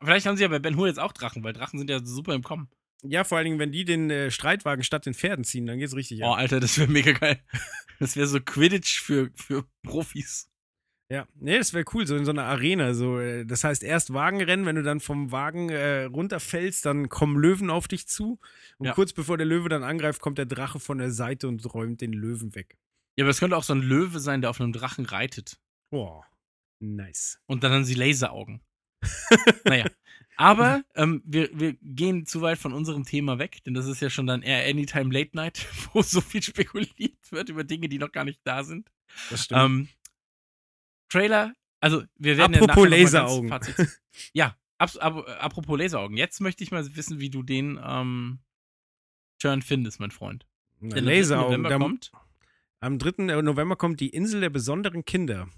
[0.04, 2.36] Vielleicht haben sie ja bei Ben Hur jetzt auch Drachen, weil Drachen sind ja super
[2.36, 2.70] im Kommen.
[3.04, 5.96] Ja, vor allen Dingen, wenn die den äh, Streitwagen statt den Pferden ziehen, dann geht's
[5.96, 6.22] richtig.
[6.22, 6.38] Oh, ab.
[6.40, 7.40] Alter, das wäre mega geil.
[8.02, 10.50] Das wäre so Quidditch für, für Profis.
[11.12, 12.94] Ja, nee, das wäre cool, so in so einer Arena.
[12.94, 17.38] So, äh, das heißt, erst Wagenrennen, wenn du dann vom Wagen äh, runterfällst, dann kommen
[17.38, 18.40] Löwen auf dich zu.
[18.78, 18.94] Und Ja.
[18.94, 22.14] kurz bevor der Löwe dann angreift, kommt der Drache von der Seite und räumt den
[22.14, 22.78] Löwen weg.
[23.18, 25.60] Ja, aber es könnte auch so ein Löwe sein, der auf einem Drachen reitet.
[25.92, 26.24] Boah,
[26.82, 27.42] nice.
[27.48, 28.62] Und dann haben sie Laseraugen.
[29.66, 29.88] naja.
[30.40, 34.10] Aber ähm, wir, wir gehen zu weit von unserem Thema weg, denn das ist ja
[34.10, 38.14] schon dann eher Anytime Late Night, wo so viel spekuliert wird über Dinge, die noch
[38.14, 38.90] gar nicht da sind.
[39.30, 39.60] Das stimmt.
[39.62, 39.88] Ähm,
[41.10, 43.60] Trailer, also wir werden Apropos ja Laseraugen.
[44.34, 46.16] Ja, abs ab, apropos Laseraugen.
[46.16, 48.40] Jetzt möchte ich mal wissen, wie du den ähm,
[49.40, 50.48] Turn findest, mein Freund.
[50.80, 51.02] Na, 3.
[51.02, 51.64] Laseraugen.
[51.64, 52.12] November kommt.
[52.80, 53.42] Am 3.
[53.42, 55.50] November kommt die Insel der besonderen Kinder.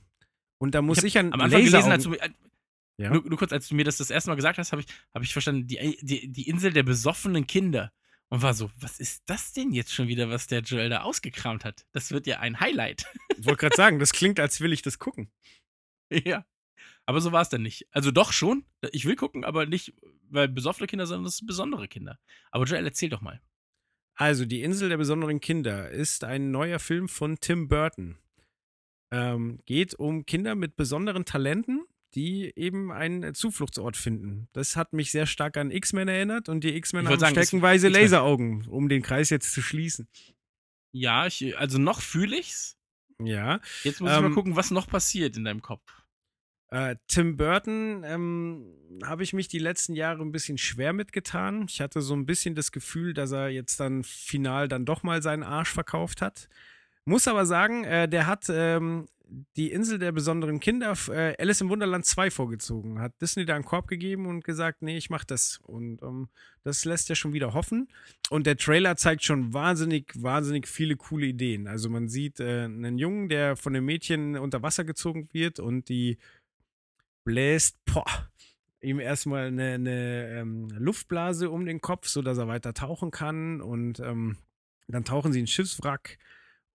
[0.58, 2.30] Und da muss ich, ich an am Anfang gelesen, Laseraugen- als du, äh,
[3.02, 3.12] Ja.
[3.12, 5.24] nur, nur kurz, als du mir das das erste Mal gesagt hast, habe ich, hab
[5.24, 7.92] ich verstanden, die, die, die Insel der besoffenen Kinder.
[8.30, 11.66] Und war so, was ist das denn jetzt schon wieder, was der Joel da ausgekramt
[11.66, 11.86] hat?
[11.92, 13.04] Das wird ja ein Highlight.
[13.38, 15.30] Ich wollte gerade sagen, das klingt, als will ich das gucken.
[16.10, 16.46] ja.
[17.06, 17.88] Aber so war es dann nicht.
[17.92, 18.64] Also doch schon.
[18.94, 19.94] Ich will gucken, aber nicht,
[20.30, 22.20] weil besoffene Kinder, sondern das sind besondere Kinder.
[22.52, 23.42] Aber Joel, erzähl doch mal.
[24.16, 28.18] Also, die Insel der besonderen Kinder ist ein neuer Film von Tim Burton.
[29.12, 34.48] Ähm, geht um Kinder mit besonderen Talenten, die eben einen Zufluchtsort finden.
[34.54, 37.88] Das hat mich sehr stark an X-Men erinnert und die X-Men Ich haben sagen, streckenweise.
[37.88, 40.08] Laseraugen, um den Kreis jetzt zu schließen.
[40.92, 42.78] Ja, ich, also noch fühle ich's.
[43.20, 43.62] Ja.
[43.84, 45.82] Jetzt muss ich Ähm, mal gucken, was noch passiert in deinem Kopf.
[46.70, 48.66] Äh, Tim Burton ähm,
[49.04, 51.66] habe ich mich die letzten Jahre ein bisschen schwer mitgetan.
[51.68, 55.22] Ich hatte so ein bisschen das Gefühl, dass er jetzt dann final dann doch mal
[55.22, 56.48] seinen Arsch verkauft hat.
[57.12, 59.06] Muss aber sagen, äh, der hat ähm,
[59.58, 63.02] die Insel der besonderen Kinder, äh, Alice im Wunderland 2 vorgezogen.
[63.02, 65.60] Hat Disney da einen Korb gegeben und gesagt, nee, ich mach das.
[65.64, 66.30] Und ähm,
[66.64, 67.90] das lässt ja schon wieder hoffen.
[68.30, 71.68] Und der Trailer zeigt schon wahnsinnig, wahnsinnig viele coole Ideen.
[71.68, 75.90] Also man sieht äh, einen Jungen, der von einem Mädchen unter Wasser gezogen wird und
[75.90, 76.18] die
[77.26, 78.30] bläst boah,
[78.80, 83.60] ihm erstmal eine, eine ähm, Luftblase um den Kopf, sodass er weiter tauchen kann.
[83.60, 84.38] Und ähm,
[84.88, 86.18] dann tauchen sie ins Schiffswrack.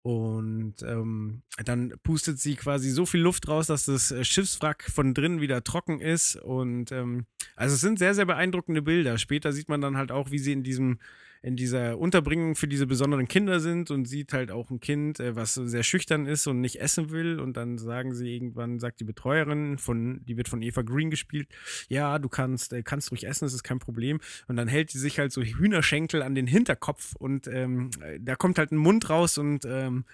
[0.06, 5.14] Und ähm, dann pustet sie quasi so viel Luft raus, dass das äh, Schiffswrack von
[5.14, 6.36] drinnen wieder trocken ist.
[6.36, 9.18] Und ähm, also es sind sehr, sehr beeindruckende Bilder.
[9.18, 11.00] Später sieht man dann halt auch, wie sie in diesem,
[11.46, 15.36] in dieser Unterbringung für diese besonderen Kinder sind und sieht halt auch ein Kind, äh,
[15.36, 17.38] was sehr schüchtern ist und nicht essen will.
[17.38, 21.48] Und dann sagen sie irgendwann, sagt die Betreuerin von, die wird von Eva Green gespielt,
[21.88, 24.18] ja, du kannst, äh, kannst ruhig essen, das ist kein Problem.
[24.48, 28.34] Und dann hält sie sich halt so Hühnerschenkel an den Hinterkopf und ähm, äh, da
[28.34, 30.04] kommt halt ein Mund raus und ähm,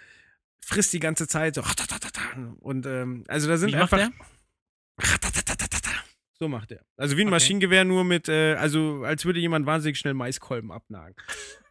[0.61, 1.63] frisst die ganze Zeit so.
[2.61, 4.11] Und ähm, also da sind Wie macht einfach.
[4.11, 4.27] der?
[6.43, 6.85] So macht er.
[6.97, 7.37] Also wie ein Okay.
[7.37, 11.15] Maschinengewehr, nur mit, äh, also als würde jemand wahnsinnig schnell Maiskolben abnagen.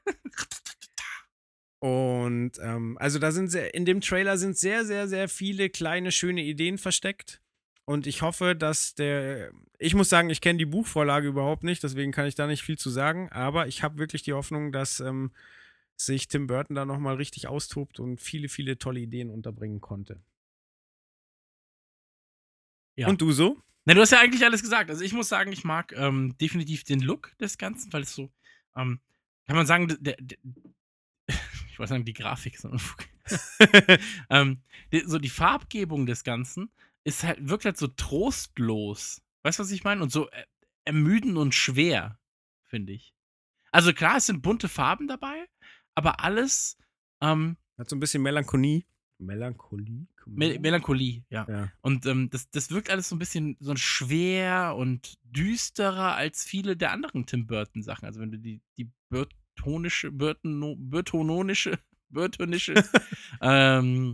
[1.80, 6.14] Und ähm, also da sind sehr, in dem Trailer sind sehr, sehr, sehr viele kleine,
[6.14, 7.42] schöne Ideen versteckt.
[7.84, 9.52] Und ich hoffe, dass der.
[9.78, 12.78] Ich muss sagen, ich kenne die Buchvorlage überhaupt nicht, deswegen kann ich da nicht viel
[12.78, 13.28] zu sagen.
[13.34, 15.34] Aber ich habe wirklich die Hoffnung, dass ähm,
[15.98, 20.24] sich Tim Burton da nochmal richtig austobt und viele, viele tolle Ideen unterbringen konnte.
[22.96, 23.10] Ja.
[23.10, 23.62] Und du so?
[23.86, 24.90] Na, du hast ja eigentlich alles gesagt.
[24.90, 28.32] Also ich muss sagen, ich mag ähm, definitiv den Look des Ganzen, weil es so,
[28.76, 29.00] ähm,
[29.48, 30.38] kann man sagen, der, der,
[31.28, 33.06] ich wollte sagen, die Grafik Unfug.
[34.30, 34.62] ähm,
[35.06, 36.70] so die Farbgebung des Ganzen
[37.04, 39.22] ist halt, wirkt halt so trostlos.
[39.44, 40.04] Weißt du, was ich meine?
[40.04, 40.46] Und so äh,
[40.86, 42.20] ermüdend und schwer,
[42.66, 43.14] finde ich.
[43.72, 45.48] Also klar, es sind bunte Farben dabei,
[45.96, 46.78] aber alles
[47.22, 48.84] ähm, Hat so ein bisschen Melancholie.
[49.18, 50.08] Melancholie?
[50.26, 51.46] Mel Melancholie, ja.
[51.48, 51.72] Ja.
[51.82, 56.78] Und ähm, das, das wirkt alles so ein bisschen so schwer und düsterer als viele
[56.78, 58.06] der anderen Tim Burton Sachen.
[58.06, 61.80] Also wenn du die, die Burtonische, Burtono, Burtononische,
[62.10, 62.74] Burtonische
[63.42, 64.14] ähm,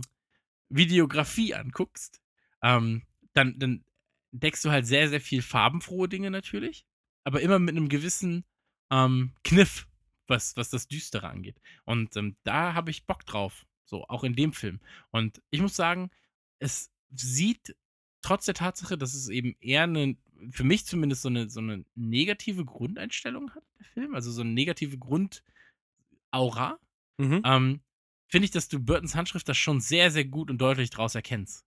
[0.68, 2.20] Videografie anguckst,
[2.62, 3.84] ähm, dann, dann
[4.32, 6.84] deckst du halt sehr, sehr viel farbenfrohe Dinge natürlich,
[7.24, 8.44] aber immer mit einem gewissen
[8.90, 9.86] ähm, Kniff,
[10.26, 11.60] was, was das Düstere angeht.
[11.84, 13.66] Und ähm, da habe ich Bock drauf.
[13.88, 14.80] So, auch in dem Film.
[15.10, 16.10] Und ich muss sagen,
[16.58, 17.74] es sieht
[18.20, 20.16] trotz der Tatsache, dass es eben eher eine,
[20.50, 24.50] für mich zumindest so eine, so eine negative Grundeinstellung hat, der Film, also so eine
[24.50, 26.78] negative Grundaura,
[27.20, 27.42] Mhm.
[27.44, 27.80] ähm,
[28.28, 31.66] finde ich, dass du Burtons Handschrift das schon sehr, sehr gut und deutlich draus erkennst.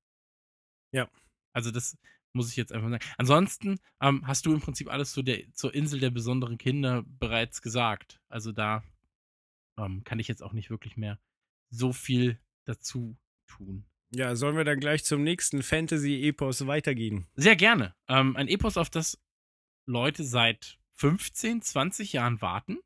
[0.93, 1.09] Ja.
[1.53, 1.97] Also das
[2.33, 3.03] muss ich jetzt einfach sagen.
[3.17, 7.61] Ansonsten ähm, hast du im Prinzip alles zu der, zur Insel der besonderen Kinder bereits
[7.61, 8.21] gesagt.
[8.29, 8.83] Also da
[9.77, 11.19] ähm, kann ich jetzt auch nicht wirklich mehr
[11.71, 13.85] so viel dazu tun.
[14.13, 17.27] Ja, sollen wir dann gleich zum nächsten Fantasy-Epos weitergehen?
[17.35, 17.95] Sehr gerne.
[18.07, 19.17] Ähm, ein Epos, auf das
[19.85, 22.77] Leute seit 15, 20 Jahren warten,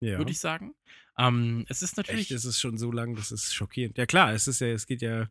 [0.00, 0.18] Ja.
[0.18, 0.74] würde ich sagen.
[1.18, 2.22] Ähm, es ist natürlich.
[2.22, 3.98] Echt, ist es schon so lang, das ist schockierend.
[3.98, 5.28] Ja klar, es ist ja, es geht ja,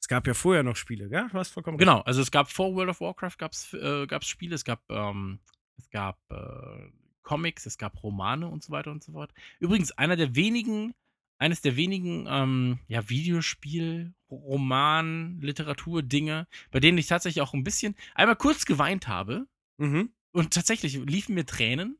[0.00, 1.26] es gab ja vorher noch Spiele, gell?
[1.32, 4.54] Du hast vollkommen Genau, also es gab vor World of Warcraft gab's, äh, gab's Spiele,
[4.54, 5.40] es gab, ähm,
[5.76, 6.90] es gab äh,
[7.22, 9.34] Comics, es gab Romane und so weiter und so fort.
[9.58, 10.94] Übrigens, einer der wenigen,
[11.38, 17.64] eines der wenigen ähm, ja, Videospiel, Roman, Literatur, Dinge, bei denen ich tatsächlich auch ein
[17.64, 19.46] bisschen einmal kurz geweint habe
[19.78, 20.10] Mhm.
[20.32, 21.98] und tatsächlich liefen mir Tränen,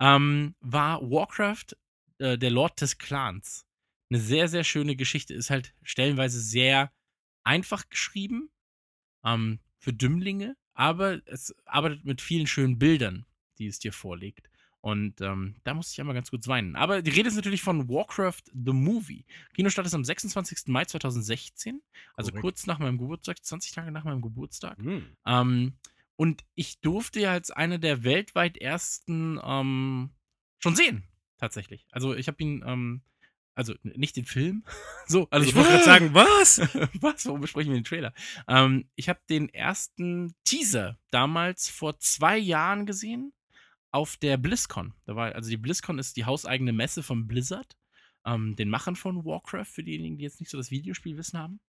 [0.00, 1.76] ähm, war Warcraft,
[2.18, 3.66] äh, der Lord des Clans.
[4.10, 5.34] Eine sehr, sehr schöne Geschichte.
[5.34, 6.92] Ist halt stellenweise sehr
[7.42, 8.50] einfach geschrieben
[9.24, 13.26] ähm, für Dümmlinge, aber es arbeitet mit vielen schönen Bildern,
[13.58, 14.48] die es dir vorlegt.
[14.86, 16.76] Und ähm, da musste ich einmal ganz kurz weinen.
[16.76, 19.24] Aber die Rede ist natürlich von Warcraft The Movie.
[19.54, 20.68] Kinostart ist am 26.
[20.68, 21.82] Mai 2016,
[22.14, 22.40] also Korrekt.
[22.40, 24.78] kurz nach meinem Geburtstag, 20 Tage nach meinem Geburtstag.
[24.78, 25.04] Hm.
[25.26, 25.72] Ähm,
[26.14, 30.10] und ich durfte ja als einer der weltweit ersten ähm,
[30.60, 31.02] schon sehen,
[31.36, 31.84] tatsächlich.
[31.90, 33.02] Also ich habe ihn, ähm,
[33.56, 34.62] also nicht den Film,
[35.08, 35.26] so.
[35.30, 36.60] Also ich wollte gerade sagen, was?
[37.00, 37.26] was?
[37.26, 38.14] Warum besprechen wir den Trailer?
[38.46, 43.32] Ähm, ich habe den ersten Teaser damals vor zwei Jahren gesehen
[43.96, 44.92] auf der BlizzCon.
[45.06, 47.78] Da war, also die BlizzCon ist die hauseigene Messe von Blizzard,
[48.26, 51.60] ähm, den Machern von Warcraft, für diejenigen, die jetzt nicht so das Videospielwissen haben.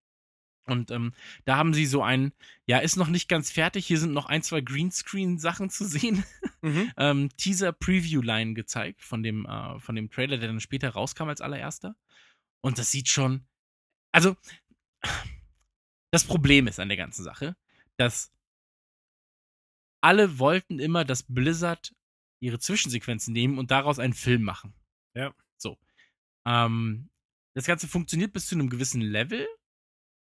[0.66, 1.14] Und ähm,
[1.46, 2.32] da haben sie so ein,
[2.66, 6.24] ja, ist noch nicht ganz fertig, hier sind noch ein, zwei Greenscreen-Sachen zu sehen.
[6.60, 6.90] Mhm.
[6.96, 11.94] ähm, Teaser-Preview-Line gezeigt von dem, äh, von dem Trailer, der dann später rauskam als allererster.
[12.60, 13.46] Und das sieht schon.
[14.10, 14.36] Also,
[16.10, 17.54] das Problem ist an der ganzen Sache,
[17.96, 18.32] dass
[20.00, 21.94] alle wollten immer, dass Blizzard
[22.40, 24.74] ihre Zwischensequenzen nehmen und daraus einen Film machen.
[25.14, 25.34] Ja.
[25.56, 25.78] So.
[26.46, 27.10] Ähm,
[27.54, 29.46] das Ganze funktioniert bis zu einem gewissen Level.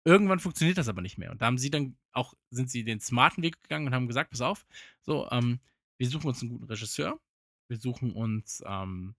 [0.05, 1.31] Irgendwann funktioniert das aber nicht mehr.
[1.31, 4.31] Und da haben sie dann auch, sind sie den smarten Weg gegangen und haben gesagt,
[4.31, 4.65] pass auf,
[5.01, 5.59] so, ähm,
[5.97, 7.19] wir suchen uns einen guten Regisseur,
[7.67, 9.15] wir suchen uns ähm,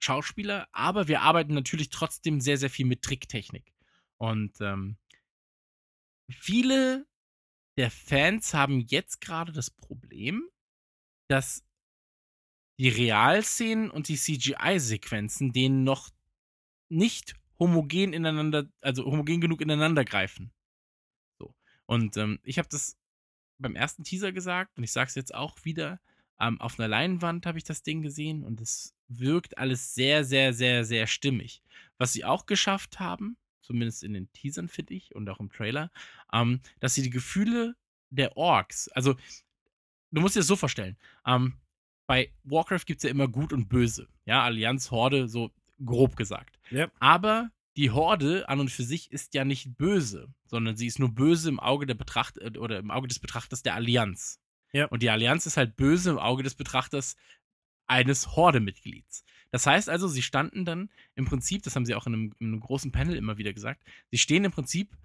[0.00, 3.74] Schauspieler, aber wir arbeiten natürlich trotzdem sehr, sehr viel mit Tricktechnik.
[4.18, 4.96] Und ähm,
[6.30, 7.06] viele
[7.78, 10.48] der Fans haben jetzt gerade das Problem,
[11.28, 11.64] dass
[12.78, 16.10] die Realszenen und die CGI-Sequenzen denen noch
[16.88, 20.52] nicht homogen ineinander, also homogen genug ineinander greifen.
[21.38, 21.54] So.
[21.86, 22.96] Und ähm, ich habe das
[23.58, 26.00] beim ersten Teaser gesagt und ich sage es jetzt auch wieder.
[26.40, 30.52] Ähm, auf einer Leinwand habe ich das Ding gesehen und es wirkt alles sehr, sehr,
[30.52, 31.62] sehr, sehr stimmig.
[31.96, 35.90] Was sie auch geschafft haben, zumindest in den Teasern, finde ich, und auch im Trailer,
[36.32, 37.74] ähm, dass sie die Gefühle
[38.10, 39.16] der Orks, also
[40.12, 41.54] du musst dir das so vorstellen, ähm,
[42.08, 44.08] bei Warcraft gibt es ja immer Gut und Böse.
[44.24, 45.52] Ja, Allianz, Horde, so
[45.84, 46.58] grob gesagt.
[46.70, 46.90] Ja.
[46.98, 51.14] Aber die Horde an und für sich ist ja nicht böse, sondern sie ist nur
[51.14, 54.40] böse im Auge der Betracht äh, oder im Auge des Betrachters der Allianz.
[54.72, 54.86] Ja.
[54.86, 57.16] Und die Allianz ist halt böse im Auge des Betrachters
[57.86, 59.24] eines Horde-Mitglieds.
[59.50, 62.48] Das heißt also, sie standen dann im Prinzip, das haben sie auch in einem, in
[62.48, 64.96] einem großen Panel immer wieder gesagt, sie stehen im Prinzip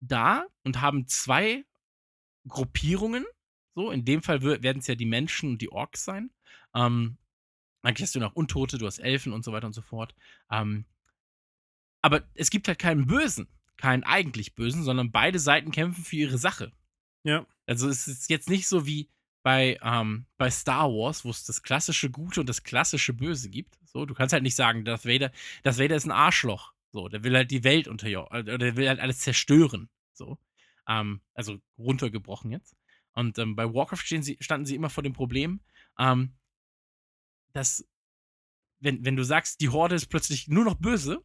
[0.00, 1.64] da und haben zwei
[2.46, 3.24] Gruppierungen.
[3.74, 6.30] So, in dem Fall werden es ja die Menschen und die Orks sein.
[6.74, 7.18] Ähm,
[7.82, 10.14] eigentlich hast du noch Untote, du hast Elfen und so weiter und so fort.
[10.50, 10.84] Ähm,
[12.00, 16.38] aber es gibt halt keinen Bösen, keinen eigentlich Bösen, sondern beide Seiten kämpfen für ihre
[16.38, 16.72] Sache.
[17.24, 17.46] Ja.
[17.66, 19.10] Also es ist jetzt nicht so wie
[19.42, 23.78] bei, ähm, bei Star Wars, wo es das klassische Gute und das klassische Böse gibt.
[23.84, 25.32] So, du kannst halt nicht sagen, Darth Vader,
[25.62, 26.72] Darth Vader ist ein Arschloch.
[26.90, 29.88] So, der will halt die Welt unterjochen, oder der will halt alles zerstören.
[30.12, 30.38] So.
[30.88, 32.76] Ähm, also runtergebrochen jetzt.
[33.14, 35.60] Und ähm, bei Warcraft sie, standen sie immer vor dem Problem,
[35.98, 36.34] ähm,
[37.52, 37.86] dass,
[38.80, 41.24] wenn, wenn du sagst, die Horde ist plötzlich nur noch böse,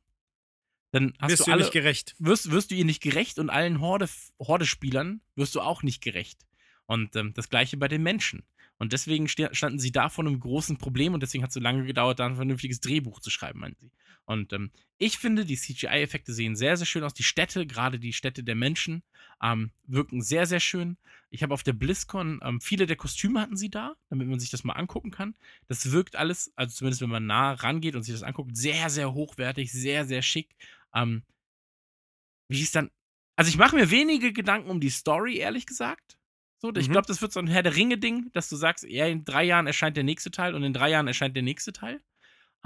[0.91, 2.15] dann hast Wirst du du alle, nicht gerecht.
[2.19, 6.45] wirst, wirst du ihr nicht gerecht und allen Horde, Horde-Spielern wirst du auch nicht gerecht.
[6.85, 8.43] Und ähm, das gleiche bei den Menschen.
[8.79, 11.85] Und deswegen standen sie da vor einem großen Problem und deswegen hat es so lange
[11.85, 13.91] gedauert, da ein vernünftiges Drehbuch zu schreiben, meinen sie.
[14.23, 17.13] Und ähm, ich finde, die CGI-Effekte sehen sehr, sehr schön aus.
[17.13, 19.03] Die Städte, gerade die Städte der Menschen,
[19.43, 20.97] ähm, wirken sehr, sehr schön.
[21.29, 24.49] Ich habe auf der BlizzCon, ähm, viele der Kostüme hatten sie da, damit man sich
[24.49, 25.35] das mal angucken kann.
[25.67, 29.13] Das wirkt alles, also zumindest wenn man nah rangeht und sich das anguckt, sehr, sehr
[29.13, 30.55] hochwertig, sehr, sehr schick.
[30.93, 31.23] Ähm,
[32.47, 32.91] wie ist dann.
[33.35, 36.18] Also ich mache mir wenige Gedanken um die Story, ehrlich gesagt.
[36.61, 36.91] So, ich Mhm.
[36.91, 39.65] glaube, das wird so ein Herr der Ringe-Ding, dass du sagst, ja, in drei Jahren
[39.65, 42.01] erscheint der nächste Teil und in drei Jahren erscheint der nächste Teil.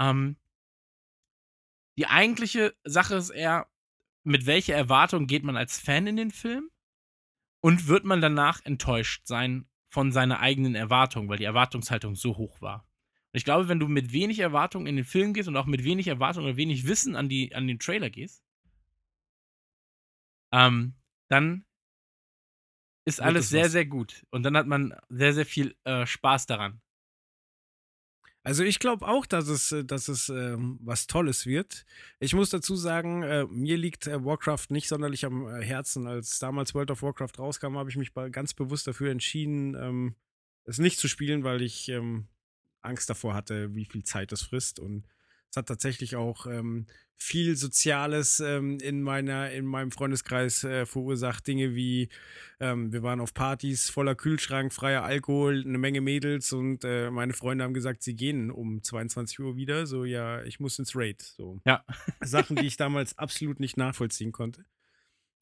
[0.00, 0.36] Ähm,
[1.96, 3.68] die eigentliche Sache ist eher,
[4.24, 6.70] mit welcher Erwartung geht man als Fan in den Film?
[7.60, 12.60] Und wird man danach enttäuscht sein von seiner eigenen Erwartung, weil die Erwartungshaltung so hoch
[12.60, 12.80] war?
[13.32, 15.84] Und ich glaube, wenn du mit wenig Erwartung in den Film gehst und auch mit
[15.84, 18.42] wenig Erwartung oder wenig Wissen an, die, an den Trailer gehst,
[20.52, 20.94] ähm,
[21.28, 21.64] dann
[23.04, 24.24] ist alles es sehr, sehr gut.
[24.30, 26.80] Und dann hat man sehr, sehr viel äh, Spaß daran.
[28.46, 31.86] Also ich glaube auch, dass es, äh, dass es ähm, was Tolles wird.
[32.20, 36.06] Ich muss dazu sagen, äh, mir liegt äh, Warcraft nicht sonderlich am äh, Herzen.
[36.06, 40.14] Als damals World of Warcraft rauskam, habe ich mich ganz bewusst dafür entschieden, ähm,
[40.64, 42.28] es nicht zu spielen, weil ich ähm,
[42.82, 44.78] Angst davor hatte, wie viel Zeit das frisst.
[44.78, 45.06] Und
[45.54, 51.46] es hat tatsächlich auch ähm, viel Soziales ähm, in, meiner, in meinem Freundeskreis äh, verursacht.
[51.46, 52.08] Dinge wie,
[52.58, 57.34] ähm, wir waren auf Partys voller Kühlschrank, freier Alkohol, eine Menge Mädels und äh, meine
[57.34, 59.86] Freunde haben gesagt, sie gehen um 22 Uhr wieder.
[59.86, 61.22] So, ja, ich muss ins Raid.
[61.22, 61.60] So.
[61.64, 61.84] Ja.
[62.20, 64.64] Sachen, die ich damals absolut nicht nachvollziehen konnte.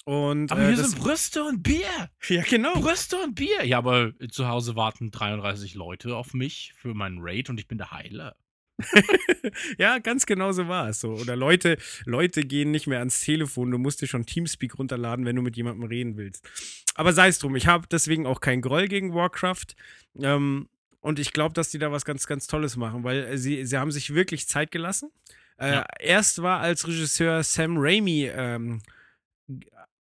[0.04, 2.10] Und, Aber äh, hier sind Brüste und Bier.
[2.28, 2.74] ja, genau.
[2.74, 3.64] Brüste und Bier.
[3.64, 7.78] Ja, aber zu Hause warten 33 Leute auf mich für meinen Raid und ich bin
[7.78, 8.36] der Heiler.
[9.78, 11.12] ja, ganz genau so war es so.
[11.12, 13.70] Oder Leute, Leute gehen nicht mehr ans Telefon.
[13.70, 16.48] Du musst dir schon Teamspeak runterladen, wenn du mit jemandem reden willst.
[16.94, 19.74] Aber sei es drum, ich habe deswegen auch keinen Groll gegen Warcraft.
[20.20, 20.68] Ähm,
[21.00, 23.76] und ich glaube, dass die da was ganz, ganz Tolles machen, weil äh, sie, sie
[23.76, 25.10] haben sich wirklich Zeit gelassen.
[25.58, 25.86] Äh, Ja.
[26.00, 28.80] Erst war als Regisseur Sam Raimi ähm,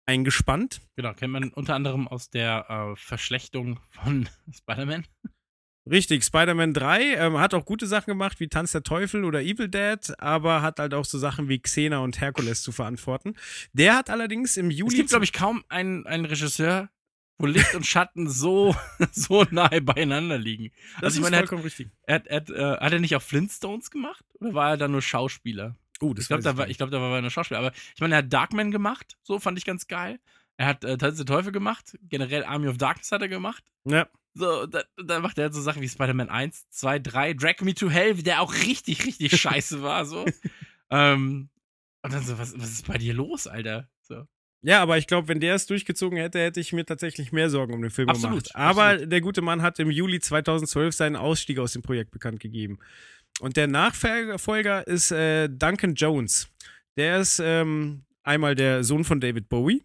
[0.06, 0.82] eingespannt.
[0.96, 5.06] Genau, kennt man unter anderem aus der äh, Verschlechtung von Spider-Man.
[5.90, 9.70] Richtig, Spider-Man 3 ähm, hat auch gute Sachen gemacht, wie Tanz der Teufel oder Evil
[9.70, 13.36] Dead, aber hat halt auch so Sachen wie Xena und Herkules zu verantworten.
[13.74, 14.96] Der hat allerdings im Es Juli.
[14.98, 16.90] gibt, glaube ich, kaum einen, einen Regisseur,
[17.40, 18.76] wo Licht und Schatten so,
[19.12, 20.72] so nahe beieinander liegen.
[21.02, 21.88] das also ich ist meine, er hat, vollkommen richtig.
[22.04, 24.24] er hat, er äh, hat er nicht auch Flintstones gemacht?
[24.40, 25.76] Oder war er da nur Schauspieler?
[26.02, 27.60] Oh, das Ich glaube, da, war- ich glaub, da war er nur Schauspieler.
[27.62, 29.18] Aber ich meine, er hat Darkman gemacht.
[29.24, 30.20] So fand ich ganz geil.
[30.58, 31.98] Er hat äh, Tanz der Teufel gemacht.
[32.04, 33.64] Generell Army of Darkness hat er gemacht.
[33.86, 34.08] Ja,
[34.40, 37.74] So, da, da macht er halt so Sachen wie Spider-Man 1, 2, 3, Drag Me
[37.74, 40.06] to Hell, der auch richtig, richtig scheiße war.
[40.06, 40.26] So.
[40.90, 41.50] ähm,
[42.02, 43.90] und dann so, was, was ist bei dir los, Alter?
[44.02, 44.24] So.
[44.62, 47.74] ja, aber ich glaube, wenn der es durchgezogen hätte, hätte ich mir tatsächlich mehr Sorgen
[47.74, 48.56] um den Film Absolut, gemacht.
[48.56, 49.12] Aber absolut.
[49.12, 52.80] der gute Mann hat im Juli 2012 seinen Ausstieg aus dem Projekt bekannt gegeben.
[53.42, 56.48] Und der Nachfolger ist äh, Duncan Jones.
[56.96, 59.84] Der ist ähm, einmal der Sohn von David Bowie.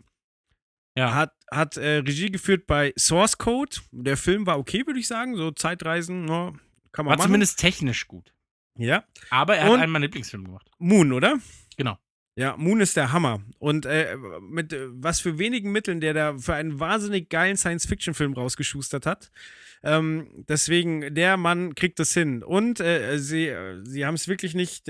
[0.97, 1.15] Ja.
[1.15, 3.77] Hat, hat äh, Regie geführt bei Source Code.
[3.91, 5.37] Der Film war okay, würde ich sagen.
[5.37, 6.53] So Zeitreisen, no,
[6.93, 7.27] kann man War machen.
[7.29, 8.33] zumindest technisch gut.
[8.77, 9.05] Ja.
[9.31, 10.71] Aber er Und- hat einen meiner Lieblingsfilme gemacht.
[10.79, 11.39] Moon, oder?
[11.77, 11.99] Genau.
[12.37, 13.43] Ja, Moon ist der Hammer.
[13.61, 18.33] Und äh, mit äh, was für wenigen Mitteln der da für einen wahnsinnig geilen Science-Fiction-Film
[18.33, 19.31] rausgeschustert hat.
[19.85, 22.43] Ähm, deswegen, der Mann kriegt das hin.
[22.43, 24.89] Und äh, sie, äh, sie haben es wirklich nicht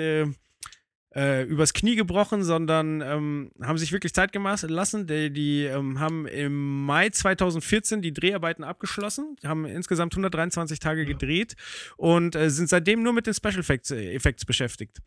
[1.15, 5.07] äh, übers Knie gebrochen, sondern ähm, haben sich wirklich Zeit gemacht lassen.
[5.07, 11.55] Die, die ähm, haben im Mai 2014 die Dreharbeiten abgeschlossen, haben insgesamt 123 Tage gedreht
[11.97, 14.99] und äh, sind seitdem nur mit den Special Effects, äh, Effects beschäftigt.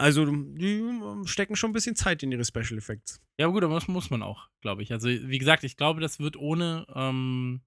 [0.00, 3.20] Also, die ähm, stecken schon ein bisschen Zeit in ihre Special Effects.
[3.36, 4.92] Ja, gut, aber das muss man auch, glaube ich.
[4.92, 7.60] Also, wie gesagt, ich glaube, das wird ohne, ähm,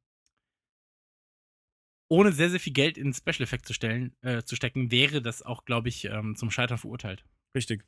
[2.14, 5.42] ohne sehr, sehr viel Geld in Special Effects zu stellen, äh, zu stecken, wäre das
[5.42, 7.26] auch, glaube ich, ähm, zum Scheitern verurteilt.
[7.56, 7.84] Richtig.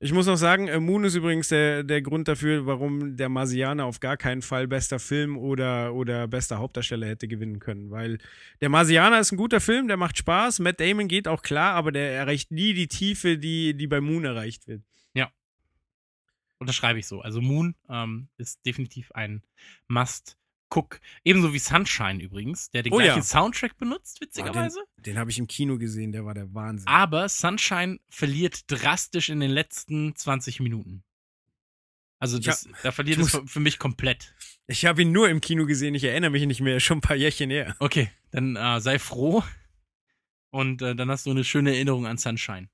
[0.00, 3.84] Ich muss noch sagen, äh, Moon ist übrigens der, der Grund dafür, warum der Marsianer
[3.84, 7.92] auf gar keinen Fall bester Film oder, oder bester Hauptdarsteller hätte gewinnen können.
[7.92, 8.18] Weil
[8.60, 10.58] der Marsianer ist ein guter Film, der macht Spaß.
[10.58, 14.24] Matt Damon geht auch klar, aber der erreicht nie die Tiefe, die, die bei Moon
[14.24, 14.82] erreicht wird.
[16.62, 17.20] Unterschreibe ich so.
[17.20, 19.42] Also Moon ähm, ist definitiv ein
[20.72, 21.00] Must-Guck.
[21.24, 23.06] Ebenso wie Sunshine übrigens, der den Oh ja.
[23.06, 24.80] gleichen Soundtrack benutzt, witzigerweise.
[24.98, 26.86] Den habe ich im Kino gesehen, der war der Wahnsinn.
[26.88, 31.04] Aber Sunshine verliert drastisch in den letzten 20 Minuten.
[32.18, 34.34] Also Ja, das, da verliert es für, mich komplett.
[34.66, 37.16] Ich habe ihn nur im Kino gesehen, ich erinnere mich nicht mehr, schon ein paar
[37.16, 37.76] Jährchen her.
[37.78, 39.42] Okay, dann äh, sei froh.
[40.50, 42.68] Und äh, dann hast du eine schöne Erinnerung an Sunshine.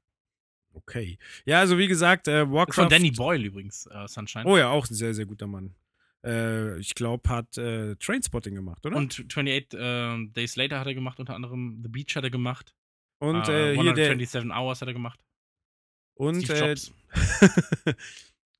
[0.73, 1.19] Okay.
[1.45, 2.69] Ja, also wie gesagt, äh, Warcraft.
[2.71, 4.45] ist von Danny Boyle übrigens, äh, Sunshine.
[4.45, 5.75] Oh ja, auch ein sehr, sehr guter Mann.
[6.25, 8.97] Äh, ich glaube, hat äh, Trainspotting gemacht, oder?
[8.97, 12.75] Und 28 äh, Days Later hat er gemacht, unter anderem The Beach hat er gemacht.
[13.21, 14.11] Und äh, äh, hier der.
[14.11, 15.21] 127 Hours hat er gemacht.
[16.15, 16.75] Und äh,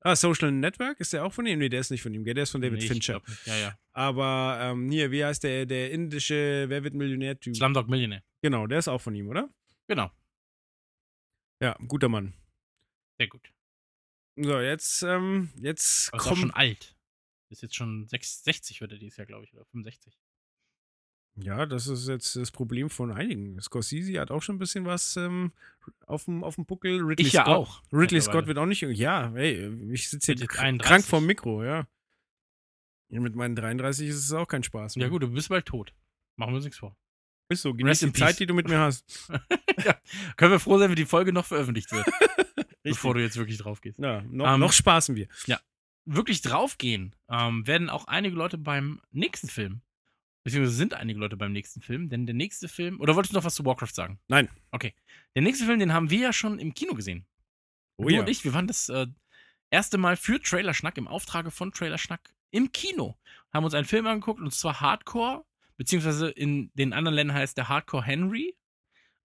[0.01, 1.59] ah, Social Network, ist der auch von ihm?
[1.59, 2.33] Nee, der ist nicht von ihm, gell?
[2.33, 3.21] Der ist von David Nee, Fincher.
[3.45, 3.79] Ja, ja.
[3.91, 7.55] Aber ähm, hier, wie heißt der, der indische Wer wird Millionär-Typ?
[7.55, 8.23] Slumdog Millionaire.
[8.41, 9.49] Genau, der ist auch von ihm, oder?
[9.89, 10.09] Genau,
[11.61, 12.33] Ja, guter Mann.
[13.17, 13.51] sehr gut.
[14.37, 16.37] So, jetzt, ähm, jetzt kommt.
[16.37, 16.95] schon alt.
[17.49, 20.17] Ist jetzt schon 6, 60 wird er dieses Jahr, glaube ich, oder 65.
[21.41, 23.59] Ja, das ist jetzt das Problem von einigen.
[23.61, 25.53] Scorsese hat auch schon ein bisschen was ähm,
[26.05, 27.01] auf dem auf dem Buckel.
[27.01, 27.81] Ridley Ich ja Scott, auch.
[27.93, 28.81] Ridley Scott wird auch nicht.
[28.81, 30.87] Ja, hey, ich sitze hier jetzt kr- 31.
[30.87, 31.87] krank vorm Mikro, ja.
[33.11, 34.95] Ja, Mit meinen 33 ist es auch kein Spaß.
[34.95, 35.09] Ja mehr.
[35.09, 35.93] gut, du bist bald tot.
[36.35, 36.95] Machen wir uns nichts vor.
[37.51, 39.03] Ist so, genieß Rest die Zeit, die du mit mir hast.
[40.37, 42.05] Können wir froh sein, wenn die Folge noch veröffentlicht wird,
[42.83, 43.97] bevor du jetzt wirklich drauf gehst.
[43.97, 45.27] Ja, noch, Ähm, noch spaßen wir.
[46.05, 49.81] Wirklich draufgehen ähm, werden auch einige Leute beim nächsten Film.
[50.43, 52.99] Beziehungsweise sind einige Leute beim nächsten Film, denn der nächste Film.
[52.99, 54.19] Oder wolltest du noch was zu Warcraft sagen?
[54.27, 54.49] Nein.
[54.71, 54.95] Okay.
[55.35, 57.27] Der nächste Film, den haben wir ja schon im Kino gesehen.
[57.97, 58.21] Oh du ja.
[58.21, 59.07] und ich, wir waren das äh,
[59.69, 63.17] erste Mal für Trailer Schnack im Auftrage von Trailer Schnack im Kino.
[63.53, 65.45] Haben uns einen Film angeguckt und zwar Hardcore,
[65.77, 68.55] beziehungsweise in den anderen Ländern heißt der Hardcore Henry.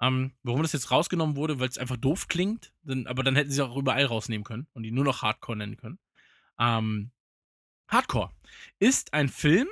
[0.00, 3.50] Ähm, warum das jetzt rausgenommen wurde, weil es einfach doof klingt, dann, aber dann hätten
[3.50, 5.98] sie auch überall rausnehmen können und die nur noch Hardcore nennen können.
[6.58, 7.10] Ähm,
[7.88, 8.32] Hardcore
[8.78, 9.68] ist ein Film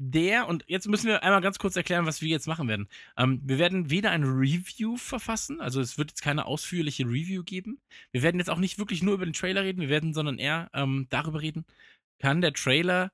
[0.00, 2.88] der, und jetzt müssen wir einmal ganz kurz erklären, was wir jetzt machen werden.
[3.16, 7.80] Ähm, wir werden weder ein Review verfassen, also es wird jetzt keine ausführliche Review geben.
[8.12, 10.70] Wir werden jetzt auch nicht wirklich nur über den Trailer reden, wir werden sondern eher
[10.72, 11.66] ähm, darüber reden,
[12.20, 13.10] kann der Trailer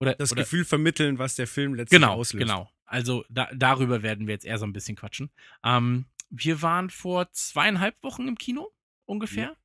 [0.00, 2.44] oder Das oder, Gefühl vermitteln, was der Film letztlich genau, auslöst.
[2.44, 2.68] genau.
[2.84, 5.30] Also da, darüber werden wir jetzt eher so ein bisschen quatschen.
[5.64, 8.72] Ähm, wir waren vor zweieinhalb Wochen im Kino
[9.06, 9.56] ungefähr.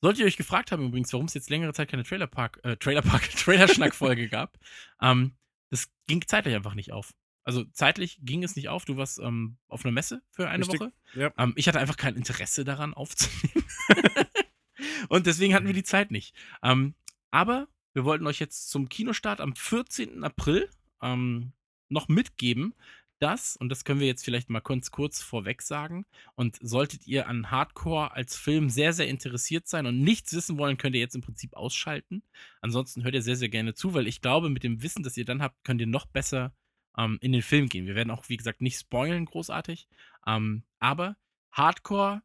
[0.00, 3.30] Solltet ihr euch gefragt haben übrigens, warum es jetzt längere Zeit keine Trailerpark, äh, Trailerpark,
[3.36, 4.58] Trailerschnack-Folge gab,
[5.02, 5.34] ähm,
[5.70, 7.12] das ging zeitlich einfach nicht auf.
[7.44, 8.84] Also zeitlich ging es nicht auf.
[8.84, 10.80] Du warst ähm, auf einer Messe für eine Richtig.
[10.80, 10.92] Woche.
[11.14, 11.32] Ja.
[11.38, 13.64] Ähm, ich hatte einfach kein Interesse daran aufzunehmen.
[15.08, 16.34] Und deswegen hatten wir die Zeit nicht.
[16.62, 16.94] Ähm,
[17.30, 20.22] aber wir wollten euch jetzt zum Kinostart am 14.
[20.24, 20.68] April
[21.02, 21.52] ähm,
[21.88, 22.74] noch mitgeben,
[23.20, 27.28] dass, und das können wir jetzt vielleicht mal kurz, kurz vorweg sagen, und solltet ihr
[27.28, 31.14] an Hardcore als Film sehr, sehr interessiert sein und nichts wissen wollen, könnt ihr jetzt
[31.14, 32.22] im Prinzip ausschalten.
[32.60, 35.24] Ansonsten hört ihr sehr, sehr gerne zu, weil ich glaube, mit dem Wissen, das ihr
[35.24, 36.52] dann habt, könnt ihr noch besser
[36.96, 37.86] ähm, in den Film gehen.
[37.86, 39.88] Wir werden auch, wie gesagt, nicht spoilen großartig,
[40.26, 41.16] ähm, aber
[41.52, 42.22] Hardcore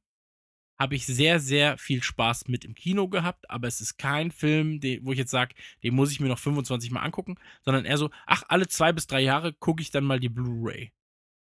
[0.78, 4.80] habe ich sehr, sehr viel Spaß mit im Kino gehabt, aber es ist kein Film,
[4.80, 7.98] den, wo ich jetzt sage, den muss ich mir noch 25 Mal angucken, sondern eher
[7.98, 10.92] so, ach, alle zwei bis drei Jahre gucke ich dann mal die Blu-ray.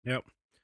[0.05, 0.23] Ja.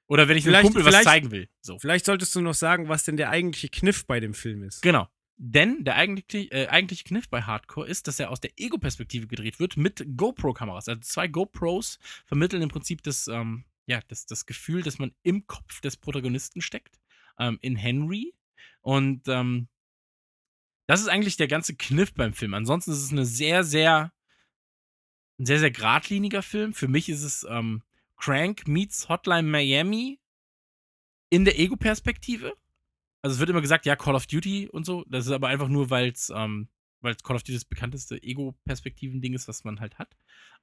[0.09, 1.49] Oder wenn ich einem Vielleicht- Kumpel was zeigen will.
[1.61, 1.79] So.
[1.79, 4.83] Vielleicht solltest du noch sagen, was denn der eigentliche Kniff bei dem Film ist.
[4.83, 5.09] Genau.
[5.39, 9.61] Denn der eigentliche, äh, eigentliche Kniff bei Hardcore ist, dass er aus der Ego-Perspektive gedreht
[9.61, 10.89] wird mit GoPro-Kameras.
[10.89, 15.47] Also zwei GoPros vermitteln im Prinzip das, ähm, ja, das, das Gefühl, dass man im
[15.47, 16.99] Kopf des Protagonisten steckt,
[17.39, 18.33] ähm, in Henry.
[18.81, 19.69] Und ähm,
[20.87, 22.55] das ist eigentlich der ganze Kniff beim Film.
[22.55, 24.13] Ansonsten ist es eine sehr, sehr,
[25.39, 26.75] ein sehr, sehr geradliniger Film.
[26.75, 27.83] Für mich ist es ähm,
[28.17, 30.21] Crank meets Hotline Miami
[31.31, 32.55] in der Ego-Perspektive.
[33.23, 35.05] Also es wird immer gesagt, ja, Call of Duty und so.
[35.09, 36.69] Das ist aber einfach nur, weil es ähm,
[37.01, 40.17] weil's Call of Duty das bekannteste Ego-Perspektiven-Ding ist, was man halt hat.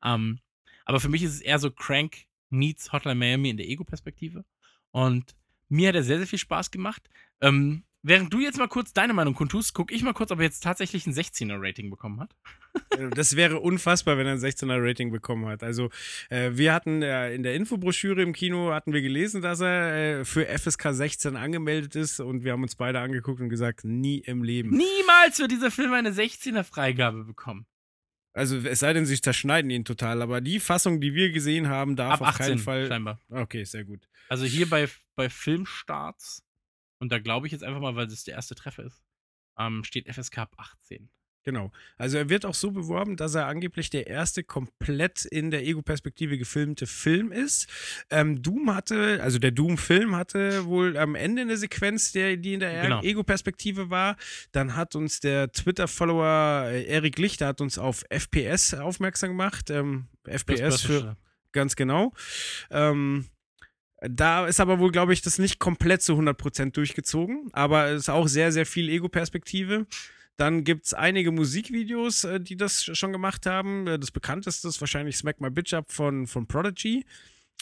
[0.04, 0.40] Ähm,
[0.86, 4.46] aber für mich ist es eher so Crank meets Hotline Miami in der Ego-Perspektive.
[4.92, 5.36] Und
[5.70, 7.10] mir hat er sehr, sehr viel Spaß gemacht.
[7.42, 10.46] Ähm, während du jetzt mal kurz deine Meinung kundtust, gucke ich mal kurz, ob er
[10.46, 12.36] jetzt tatsächlich ein 16er-Rating bekommen hat.
[12.98, 15.64] Äh, Das wäre unfassbar, wenn er ein 16er Rating bekommen hat.
[15.64, 15.90] Also
[16.30, 20.26] äh, wir hatten äh, in der Infobroschüre im Kino hatten wir gelesen, dass er äh,
[20.26, 24.44] für FSK 16 angemeldet ist und wir haben uns beide angeguckt und gesagt, nie im
[24.44, 24.70] Leben.
[24.72, 27.66] Niemals wird dieser Film eine 16er-Freigabe bekommen.
[28.34, 31.96] Also es sei denn, sie zerschneiden ihn total, aber die Fassung, die wir gesehen haben,
[31.96, 32.88] darf Ab auf 18 keinen Fall.
[32.88, 33.20] scheinbar.
[33.30, 34.08] Okay, sehr gut.
[34.28, 36.44] Also hier bei, bei Filmstarts,
[37.00, 39.04] und da glaube ich jetzt einfach mal, weil das der erste Treffer ist,
[39.58, 41.10] ähm, steht FSK ab 18.
[41.44, 41.72] Genau.
[41.98, 46.38] Also er wird auch so beworben, dass er angeblich der erste komplett in der Ego-Perspektive
[46.38, 47.68] gefilmte Film ist.
[48.10, 52.60] Ähm, Doom hatte, also der Doom-Film hatte wohl am Ende eine Sequenz, der, die in
[52.62, 53.02] der Genau.
[53.02, 54.16] Ego-Perspektive war.
[54.52, 59.70] Dann hat uns der Twitter-Follower äh, Erik Lichter hat uns auf FPS aufmerksam gemacht.
[59.70, 61.18] Ähm, FPS für
[61.54, 62.14] Ganz genau.
[62.72, 63.26] Ähm,
[64.02, 68.10] da ist aber wohl, glaube ich, das nicht komplett zu 100% durchgezogen, aber es ist
[68.10, 69.86] auch sehr, sehr viel Ego-Perspektive.
[70.38, 73.88] Dann gibt es einige Musikvideos, äh, die das schon gemacht haben.
[73.88, 77.06] Äh, Das bekannteste ist wahrscheinlich Smack My Bitch Up von, von Prodigy.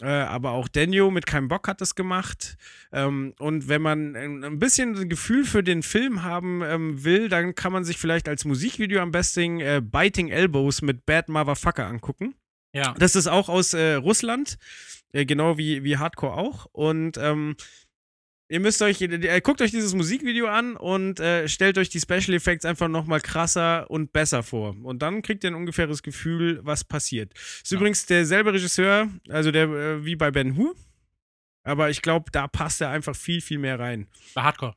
[0.02, 2.58] Äh, aber auch Daniel mit keinem Bock hat das gemacht.
[2.92, 7.30] Ähm, und wenn man ein, ein bisschen ein Gefühl für den Film haben ähm, will,
[7.30, 11.86] dann kann man sich vielleicht als Musikvideo am besten äh, Biting Elbows mit Bad Motherfucker
[11.86, 12.36] angucken.
[12.74, 12.96] Ja.
[12.98, 14.58] Das ist auch aus äh, Russland,
[15.12, 16.68] äh, genau wie, wie Hardcore auch.
[16.72, 17.56] Und ähm,
[18.52, 22.34] ihr müsst euch, äh, guckt euch dieses Musikvideo an und äh, stellt euch die Special
[22.34, 24.76] Effects einfach nochmal krasser und besser vor.
[24.84, 27.34] Und dann kriegt ihr ein ungefähres Gefühl, was passiert.
[27.34, 27.78] Ist Ja.
[27.78, 30.76] übrigens derselbe Regisseur, also der äh, wie bei Ben Hur.
[31.64, 34.08] Aber ich glaube, da passt er einfach viel, viel mehr rein.
[34.34, 34.76] Bei Hardcore.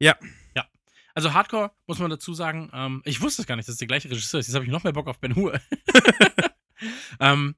[0.00, 0.16] Ja.
[0.56, 0.64] Ja.
[1.14, 3.88] Also Hardcore, muss man dazu sagen, ähm, ich wusste es gar nicht, dass es der
[3.88, 4.46] gleiche Regisseur ist.
[4.46, 5.60] Jetzt habe ich noch mehr Bock auf Ben Hur.
[7.20, 7.54] ähm,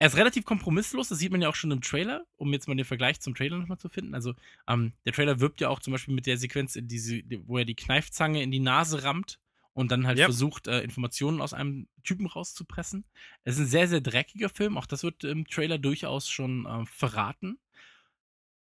[0.00, 2.74] er ist relativ kompromisslos, das sieht man ja auch schon im Trailer, um jetzt mal
[2.74, 4.14] den Vergleich zum Trailer nochmal zu finden.
[4.14, 4.34] Also,
[4.66, 7.76] ähm, der Trailer wirbt ja auch zum Beispiel mit der Sequenz, diese, wo er die
[7.76, 9.38] Kneifzange in die Nase rammt
[9.74, 10.24] und dann halt Ja.
[10.24, 13.04] versucht, äh, Informationen aus einem Typen rauszupressen.
[13.44, 16.86] Es ist ein sehr, sehr dreckiger Film, auch das wird im Trailer durchaus schon äh,
[16.86, 17.58] verraten.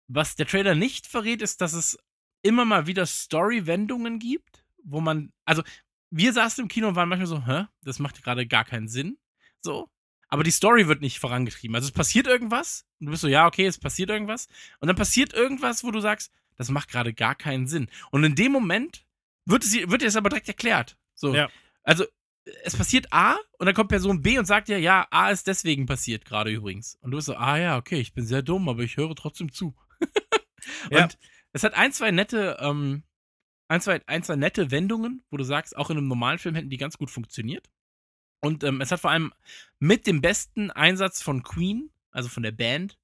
[0.09, 1.99] Was der Trailer nicht verrät, ist, dass es
[2.43, 5.63] immer mal wieder Story-Wendungen gibt, wo man, also
[6.11, 9.19] wir saßen im Kino und waren manchmal so, hä, das macht gerade gar keinen Sinn,
[9.61, 9.91] so.
[10.29, 11.75] Aber die Story wird nicht vorangetrieben.
[11.75, 14.47] Also es passiert irgendwas und du bist so, ja, okay, es passiert irgendwas.
[14.81, 17.89] Und dann passiert irgendwas, wo du sagst, das macht gerade gar keinen Sinn.
[18.11, 19.07] Und in dem Moment
[19.47, 20.99] wird es, wird dir das aber direkt erklärt.
[21.15, 21.35] So.
[21.35, 21.49] Ja.
[21.83, 22.05] Also
[22.65, 25.87] es passiert A und dann kommt Person B und sagt dir, ja, A ist deswegen
[25.87, 26.97] passiert gerade übrigens.
[27.01, 29.53] Und du bist so, ah ja, okay, ich bin sehr dumm, aber ich höre trotzdem
[29.53, 29.75] zu.
[30.91, 31.05] Ja.
[31.05, 31.19] Und
[31.53, 33.05] es hat ein, zwei nette, ähm,
[33.69, 36.69] ein, zwei, ein, zwei nette Wendungen, wo du sagst, auch in einem normalen Film hätten
[36.69, 37.71] die ganz gut funktioniert.
[38.41, 39.33] Und ähm, es hat vor allem
[39.79, 42.97] mit dem besten Einsatz von Queen, also von der Band,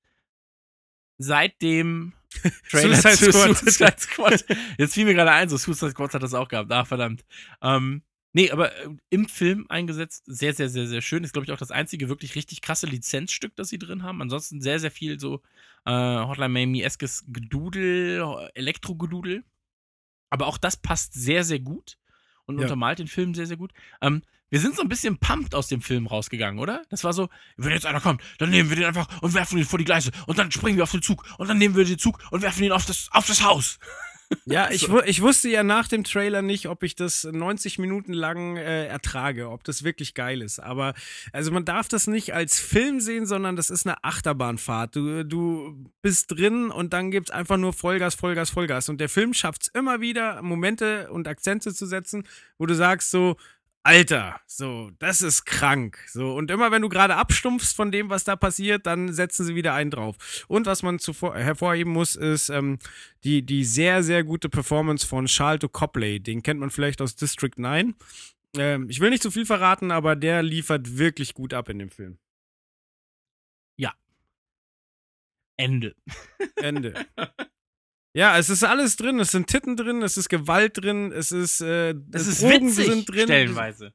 [1.18, 2.12] seit dem
[2.70, 3.56] Trailer Suicide zu Squad.
[3.58, 4.44] Suicide Squad.
[4.78, 6.70] Jetzt fiel mir gerade ein, so Suicide Squad hat das auch gehabt.
[6.72, 7.24] Ah, verdammt.
[7.62, 11.22] Ähm, nee, aber äh, im Film eingesetzt, sehr, sehr, sehr, sehr schön.
[11.24, 14.20] Ist, glaube ich, auch das einzige wirklich richtig krasse Lizenzstück, das sie drin haben.
[14.22, 15.42] Ansonsten sehr, sehr viel so
[15.84, 19.44] äh, Hotline Miami-eskes Gedudel, Elektro-Gedudel.
[20.30, 21.98] Aber auch das passt sehr, sehr gut
[22.46, 22.62] und Ja.
[22.64, 23.72] untermalt den Film sehr, sehr gut.
[24.00, 24.22] Ähm,
[24.54, 26.84] wir sind so ein bisschen pumped aus dem Film rausgegangen, oder?
[26.88, 29.64] Das war so, wenn jetzt einer kommt, dann nehmen wir den einfach und werfen ihn
[29.64, 31.98] vor die Gleise und dann springen wir auf den Zug und dann nehmen wir den
[31.98, 33.80] Zug und werfen ihn auf das, auf das Haus.
[34.46, 38.56] Ja, ich, ich wusste ja nach dem Trailer nicht, ob ich das 90 Minuten lang
[38.56, 40.60] äh, ertrage, ob das wirklich geil ist.
[40.60, 40.94] Aber
[41.32, 44.96] also man darf das nicht als Film sehen, sondern das ist eine Achterbahnfahrt.
[44.96, 48.88] Du, du bist drin und dann gibt's einfach nur Vollgas, Vollgas, Vollgas.
[48.88, 52.24] Und der Film schafft es immer wieder, Momente und Akzente zu setzen,
[52.56, 53.36] wo du sagst so,
[53.86, 55.98] Alter, so, das ist krank.
[56.08, 59.54] So, und immer wenn du gerade abstumpfst von dem, was da passiert, dann setzen sie
[59.54, 60.44] wieder einen drauf.
[60.48, 62.78] Und was man zuvor hervorheben muss, ist ähm,
[63.24, 66.18] die, die sehr, sehr gute Performance von Charlton Copley.
[66.18, 67.94] Den kennt man vielleicht aus District 9.
[68.56, 71.90] Ähm, ich will nicht zu viel verraten, aber der liefert wirklich gut ab in dem
[71.90, 72.18] Film.
[75.56, 75.94] Ende.
[76.56, 77.06] Ende.
[78.14, 79.18] ja, es ist alles drin.
[79.20, 82.86] Es sind Titten drin, es ist Gewalt drin, es ist, äh, Das ist Drogen witzig,
[82.86, 83.24] sind drin.
[83.24, 83.92] stellenweise.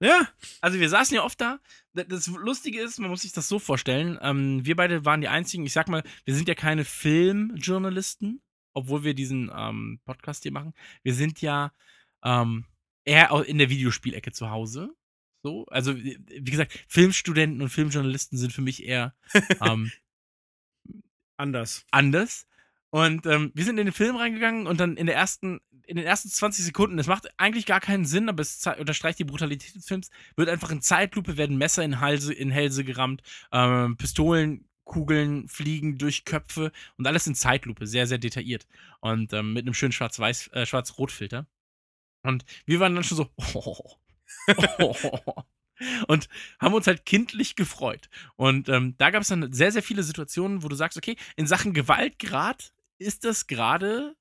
[0.00, 0.28] Ja,
[0.60, 1.60] Also wir saßen ja oft da.
[1.92, 5.64] Das Lustige ist, man muss sich das so vorstellen, ähm, wir beide waren die einzigen,
[5.64, 8.42] ich sag mal, wir sind ja keine Filmjournalisten,
[8.74, 10.74] obwohl wir diesen ähm, Podcast hier machen.
[11.04, 11.72] Wir sind ja
[12.24, 12.64] ähm,
[13.04, 14.90] eher in der Videospielecke zu Hause.
[15.44, 19.14] So, also wie wie gesagt, Filmstudenten und Filmjournalisten sind für mich eher
[19.60, 19.92] ähm,
[21.36, 21.84] anders.
[21.90, 22.46] anders.
[22.92, 26.04] Und ähm, wir sind in den Film reingegangen und dann in der ersten, in den
[26.04, 29.86] ersten 20 Sekunden, das macht eigentlich gar keinen Sinn, aber es unterstreicht die Brutalität des
[29.86, 35.48] Films, wird einfach in Zeitlupe, werden Messer in, Halse, in Hälse gerammt, ähm, Pistolen, Kugeln
[35.48, 38.66] fliegen durch Köpfe und alles in Zeitlupe, sehr, sehr detailliert.
[39.00, 41.46] Und ähm, mit einem schönen Schwarz-Weiß, äh, Schwarz-Rot-Filter.
[42.24, 43.30] Und wir waren dann schon so,
[46.08, 46.28] und
[46.60, 48.10] haben uns halt kindlich gefreut.
[48.36, 51.46] Und ähm, da gab es dann sehr, sehr viele Situationen, wo du sagst, okay, in
[51.46, 54.16] Sachen Gewaltgrad ist das gerade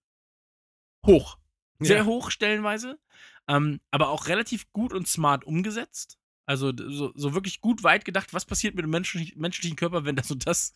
[1.05, 1.37] hoch.
[1.79, 2.05] Sehr Ja.
[2.05, 2.99] hoch stellenweise,
[3.47, 6.19] ähm, aber auch relativ gut und smart umgesetzt.
[6.45, 10.15] Also so, so wirklich gut weit gedacht, was passiert mit dem menschlichen, menschlichen Körper, wenn
[10.15, 10.73] das und das,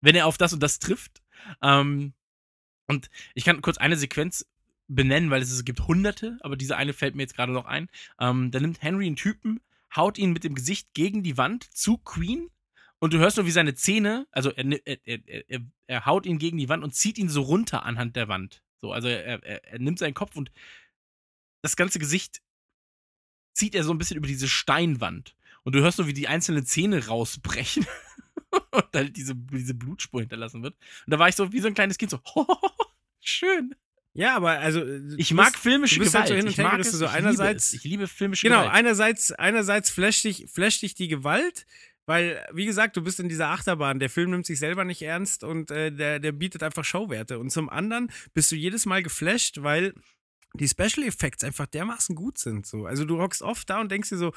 [0.00, 1.22] wenn er auf das und das trifft.
[1.62, 2.12] Ähm,
[2.88, 4.46] und ich kann kurz eine Sequenz
[4.88, 7.88] benennen, weil es, es gibt hunderte, aber diese eine fällt mir jetzt gerade noch ein.
[8.20, 9.60] Ähm, da nimmt Henry einen Typen,
[9.94, 12.50] haut ihn mit dem Gesicht gegen die Wand zu Queen
[13.06, 16.58] und du hörst nur, wie seine Zähne, also er, er, er, er, haut ihn gegen
[16.58, 18.62] die Wand und zieht ihn so runter anhand der Wand.
[18.80, 20.50] So, also er, er, nimmt seinen Kopf und
[21.62, 22.42] das ganze Gesicht
[23.54, 25.34] zieht er so ein bisschen über diese Steinwand.
[25.62, 27.86] Und du hörst nur, wie die einzelnen Zähne rausbrechen
[28.72, 30.74] und dann diese, diese Blutspur hinterlassen wird.
[31.06, 32.20] Und da war ich so wie so ein kleines Kind so,
[33.20, 33.74] schön.
[34.14, 34.80] Ja, aber also.
[34.80, 36.28] äh, Ich mag bist- filmische du bist halt Gewalt.
[36.28, 37.84] so hin und ich mag es, so ich einerseits- liebe es.
[37.84, 38.74] Ich liebe filmische Genau, Gewalt.
[38.74, 41.66] einerseits, einerseits flasht dich, flasht dich die Gewalt,
[42.06, 43.98] weil, wie gesagt, du bist in dieser Achterbahn.
[43.98, 47.38] Der Film nimmt sich selber nicht ernst und äh, der, der bietet einfach Showwerte.
[47.38, 49.92] Und zum anderen bist du jedes Mal geflasht, weil
[50.54, 52.66] die Special Effects einfach dermaßen gut sind.
[52.66, 52.86] So.
[52.86, 54.32] Also du hockst oft da und denkst dir so,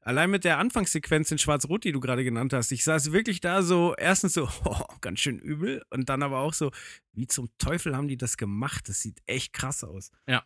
[0.00, 3.62] allein mit der Anfangssequenz in Schwarz-Rot, die du gerade genannt hast, ich saß wirklich da
[3.62, 6.70] so, erstens so, oh, ganz schön übel und dann aber auch so,
[7.12, 8.88] wie zum Teufel haben die das gemacht?
[8.88, 10.10] Das sieht echt krass aus.
[10.28, 10.44] Ja.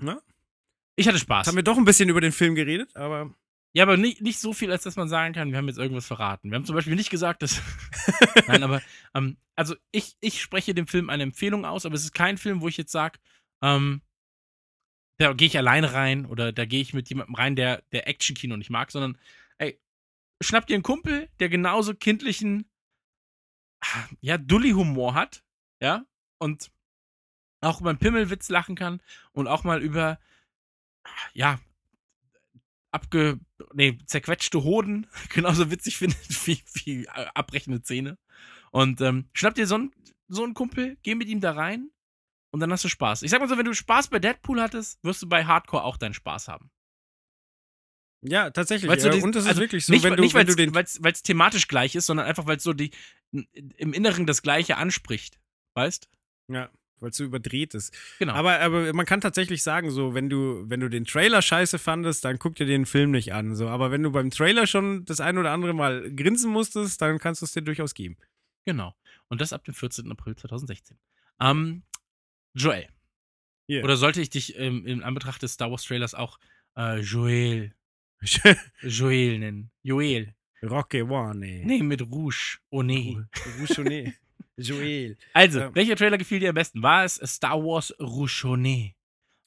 [0.00, 0.20] Na?
[0.94, 1.46] Ich hatte Jetzt Spaß.
[1.46, 3.34] haben wir doch ein bisschen über den Film geredet, aber
[3.76, 6.06] Ja, aber nicht, nicht so viel, als dass man sagen kann, wir haben jetzt irgendwas
[6.06, 6.50] verraten.
[6.50, 7.60] Wir haben zum Beispiel nicht gesagt, dass.
[8.48, 8.80] Nein, aber
[9.12, 12.62] ähm, also ich, ich spreche dem Film eine Empfehlung aus, aber es ist kein Film,
[12.62, 13.18] wo ich jetzt sage,
[13.60, 14.00] ähm,
[15.18, 18.56] da gehe ich alleine rein oder da gehe ich mit jemandem rein, der, der Action-Kino
[18.56, 19.18] nicht mag, sondern
[19.58, 19.78] ey,
[20.40, 22.70] schnapp dir einen Kumpel, der genauso kindlichen,
[24.22, 25.44] ja, Dulli-Humor hat,
[25.82, 26.06] ja,
[26.38, 26.70] und
[27.60, 29.02] auch über einen Pimmelwitz lachen kann
[29.32, 30.18] und auch mal über,
[31.34, 31.60] ja,
[32.96, 33.38] abge,
[33.74, 38.18] nee, zerquetschte Hoden genauso witzig findet wie, wie äh, abbrechende Zähne.
[38.72, 39.92] Und ähm, schnapp dir so einen,
[40.28, 41.90] so einen Kumpel, geh mit ihm da rein
[42.52, 43.22] und dann hast du Spaß.
[43.22, 45.96] Ich sag mal so, wenn du Spaß bei Deadpool hattest, wirst du bei Hardcore auch
[45.98, 46.70] deinen Spaß haben.
[48.22, 48.90] ja, tatsächlich.
[49.00, 50.56] So ja, die- und das ist also wirklich so, nicht, wenn du, nicht wenn du
[50.56, 50.74] den.
[50.74, 52.90] weil es thematisch gleich ist, sondern einfach, weil es so die
[53.76, 55.38] im Inneren das Gleiche anspricht.
[55.74, 56.08] Weißt?
[56.50, 56.70] Ja,
[57.00, 57.94] weil es so überdreht ist.
[58.18, 58.32] Genau.
[58.34, 62.24] Aber, aber man kann tatsächlich sagen, so, wenn du, wenn du den Trailer scheiße fandest,
[62.24, 63.54] dann guck dir den Film nicht an.
[63.54, 63.68] So.
[63.68, 67.42] Aber wenn du beim Trailer schon das ein oder andere Mal grinsen musstest, dann kannst
[67.42, 68.16] du es dir durchaus geben.
[68.64, 68.94] Genau.
[69.28, 70.10] Und das ab dem 14.
[70.10, 70.98] April 2016.
[71.40, 71.82] Ähm,
[72.54, 72.88] Joel.
[73.68, 73.82] Hier.
[73.84, 76.38] Oder sollte ich dich ähm, in Anbetracht des Star Wars Trailers auch
[76.76, 77.74] äh, Joel.
[78.82, 79.70] Joel nennen.
[79.82, 80.34] Joel.
[80.62, 81.46] Rocky One.
[81.64, 82.58] Nee, mit Rouge.
[82.70, 83.18] Oh nee.
[83.60, 84.14] Rouchonnet.
[84.58, 85.16] Joel.
[85.32, 85.74] Also, Ja.
[85.74, 86.82] welcher Trailer gefiel dir am besten?
[86.82, 88.94] War es Star Wars Rouchonet?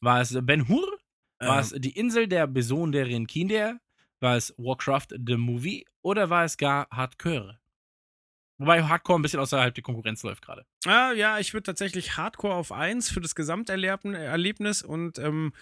[0.01, 0.97] War es Ben Hur?
[1.39, 3.79] War es Die Insel der besonderen Kinder?
[4.19, 5.85] War es Warcraft the Movie?
[6.01, 7.59] Oder war es gar Hardcore?
[8.57, 10.65] Wobei Hardcore ein bisschen außerhalb der Konkurrenz läuft gerade.
[10.85, 15.53] Ah, ja, ich würde tatsächlich Hardcore auf 1 für das Gesamterlebnis und ähm,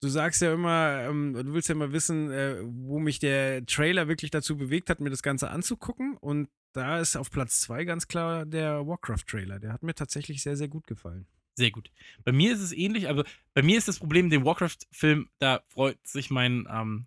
[0.00, 4.08] du sagst ja immer, ähm, du willst ja immer wissen, äh, wo mich der Trailer
[4.08, 8.08] wirklich dazu bewegt hat, mir das Ganze anzugucken und da ist auf Platz 2 ganz
[8.08, 9.60] klar der Warcraft-Trailer.
[9.60, 11.26] Der hat mir tatsächlich sehr, sehr gut gefallen.
[11.54, 11.92] Sehr gut.
[12.24, 13.24] Bei mir ist es ähnlich, aber
[13.54, 17.06] bei mir ist das Problem, den Warcraft-Film, da freut sich mein ähm,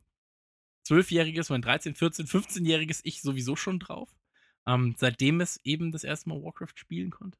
[0.87, 4.09] 12-jähriges, mein 13, 14, 15-jähriges Ich sowieso schon drauf.
[4.65, 7.37] Ähm, seitdem es eben das erste Mal Warcraft spielen konnte.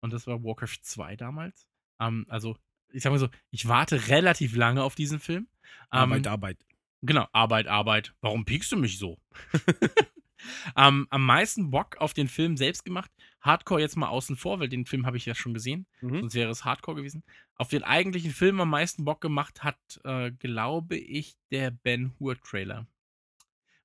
[0.00, 1.66] Und das war Warcraft 2 damals.
[2.00, 2.56] Ähm, also,
[2.92, 5.48] ich sag mal so, ich warte relativ lange auf diesen Film.
[5.92, 6.58] Ähm, Arbeit, Arbeit.
[7.02, 8.14] Genau, Arbeit, Arbeit.
[8.20, 9.18] Warum piekst du mich so?
[10.76, 13.10] ähm, am meisten Bock auf den Film selbst gemacht.
[13.40, 15.86] Hardcore jetzt mal außen vor, weil den Film habe ich ja schon gesehen.
[16.00, 16.20] Mhm.
[16.20, 17.24] Sonst wäre es Hardcore gewesen.
[17.56, 22.40] Auf den eigentlichen Film am meisten Bock gemacht hat, äh, glaube ich, der Ben Hur
[22.40, 22.86] Trailer.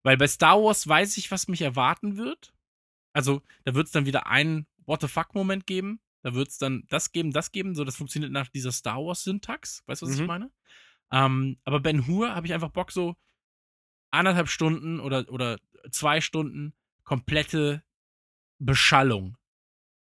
[0.03, 2.53] Weil bei Star Wars weiß ich, was mich erwarten wird.
[3.13, 5.99] Also, da wird es dann wieder einen What the fuck-Moment geben.
[6.23, 7.75] Da wird es dann das geben, das geben.
[7.75, 9.83] So, das funktioniert nach dieser Star Wars-Syntax.
[9.85, 10.27] Weißt du, was ich Mhm.
[10.27, 10.51] meine?
[11.11, 13.15] Ähm, aber Ben Hur habe ich einfach Bock, so
[14.11, 15.57] anderthalb Stunden oder, oder
[15.91, 17.83] zwei Stunden komplette
[18.59, 19.37] Beschallung.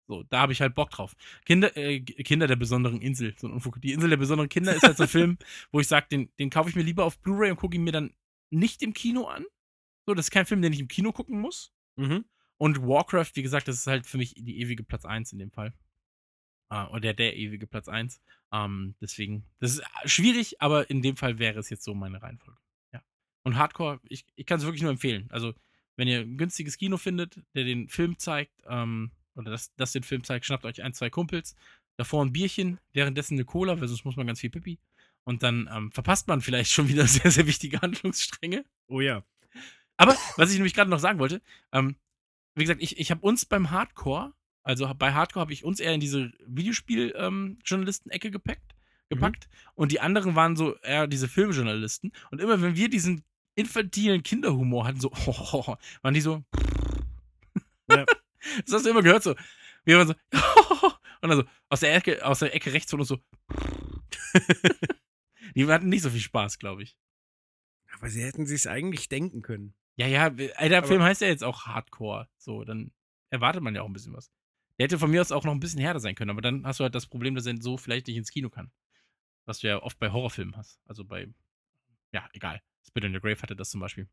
[0.07, 1.15] So, da habe ich halt Bock drauf.
[1.45, 3.81] Kinder, äh, Kinder der besonderen Insel, so ein Unfug.
[3.81, 5.37] Die Insel der besonderen Kinder ist halt so ein Film,
[5.71, 7.91] wo ich sage, den, den kaufe ich mir lieber auf Blu-ray und gucke ihn mir
[7.91, 8.13] dann
[8.49, 9.45] nicht im Kino an.
[10.05, 11.73] So, das ist kein Film, den ich im Kino gucken muss.
[11.97, 12.23] Mhm.
[12.57, 15.51] Und Warcraft, wie gesagt, das ist halt für mich die ewige Platz 1 in dem
[15.51, 15.73] Fall.
[16.69, 18.21] Äh, oder der ewige Platz 1.
[18.51, 22.59] Ähm, deswegen, das ist schwierig, aber in dem Fall wäre es jetzt so meine Reihenfolge.
[22.93, 23.01] Ja.
[23.43, 25.27] Und Hardcore, ich, ich kann es wirklich nur empfehlen.
[25.29, 25.53] Also,
[25.95, 30.03] wenn ihr ein günstiges Kino findet, der den Film zeigt, ähm, oder das, das den
[30.03, 31.55] Film zeigt, schnappt euch ein, zwei Kumpels,
[31.97, 34.79] davor ein Bierchen, währenddessen eine Cola, weil sonst muss man ganz viel Pipi.
[35.23, 38.65] Und dann ähm, verpasst man vielleicht schon wieder sehr, sehr wichtige Handlungsstränge.
[38.87, 39.23] Oh ja.
[39.97, 41.41] Aber, was ich nämlich gerade noch sagen wollte,
[41.71, 41.95] ähm,
[42.55, 44.33] wie gesagt, ich, ich habe uns beim Hardcore,
[44.67, 48.75] also bei Hardcore habe ich uns eher in diese Videospiel-Journalisten-Ecke gepackt,
[49.07, 49.47] gepackt.
[49.75, 52.11] Und die anderen waren so eher diese Filmjournalisten.
[52.31, 53.23] Und immer wenn wir diesen
[53.55, 55.09] infantilen Kinderhumor hatten, so,
[56.01, 56.43] waren die so.
[57.89, 58.03] Ja.
[58.65, 59.35] Das hast du immer gehört, so.
[59.85, 60.13] Wir waren so,
[61.21, 63.19] und dann so, aus der Ecke, aus der Ecke rechts von uns so.
[65.55, 66.97] die hatten nicht so viel Spaß, glaube ich.
[67.97, 69.73] Aber sie hätten sich eigentlich denken können.
[69.95, 72.27] Ja, ja, ey, der Aber- Film heißt ja jetzt auch Hardcore.
[72.37, 72.91] So, dann
[73.29, 74.29] erwartet man ja auch ein bisschen was.
[74.77, 76.79] Der hätte von mir aus auch noch ein bisschen härter sein können, aber dann hast
[76.79, 78.71] du halt das Problem, dass er so vielleicht nicht ins Kino kann.
[79.45, 80.79] Was du ja oft bei Horrorfilmen hast.
[80.85, 81.27] Also bei,
[82.11, 82.61] ja, egal.
[82.85, 84.07] Spit in the Grave hatte das zum Beispiel.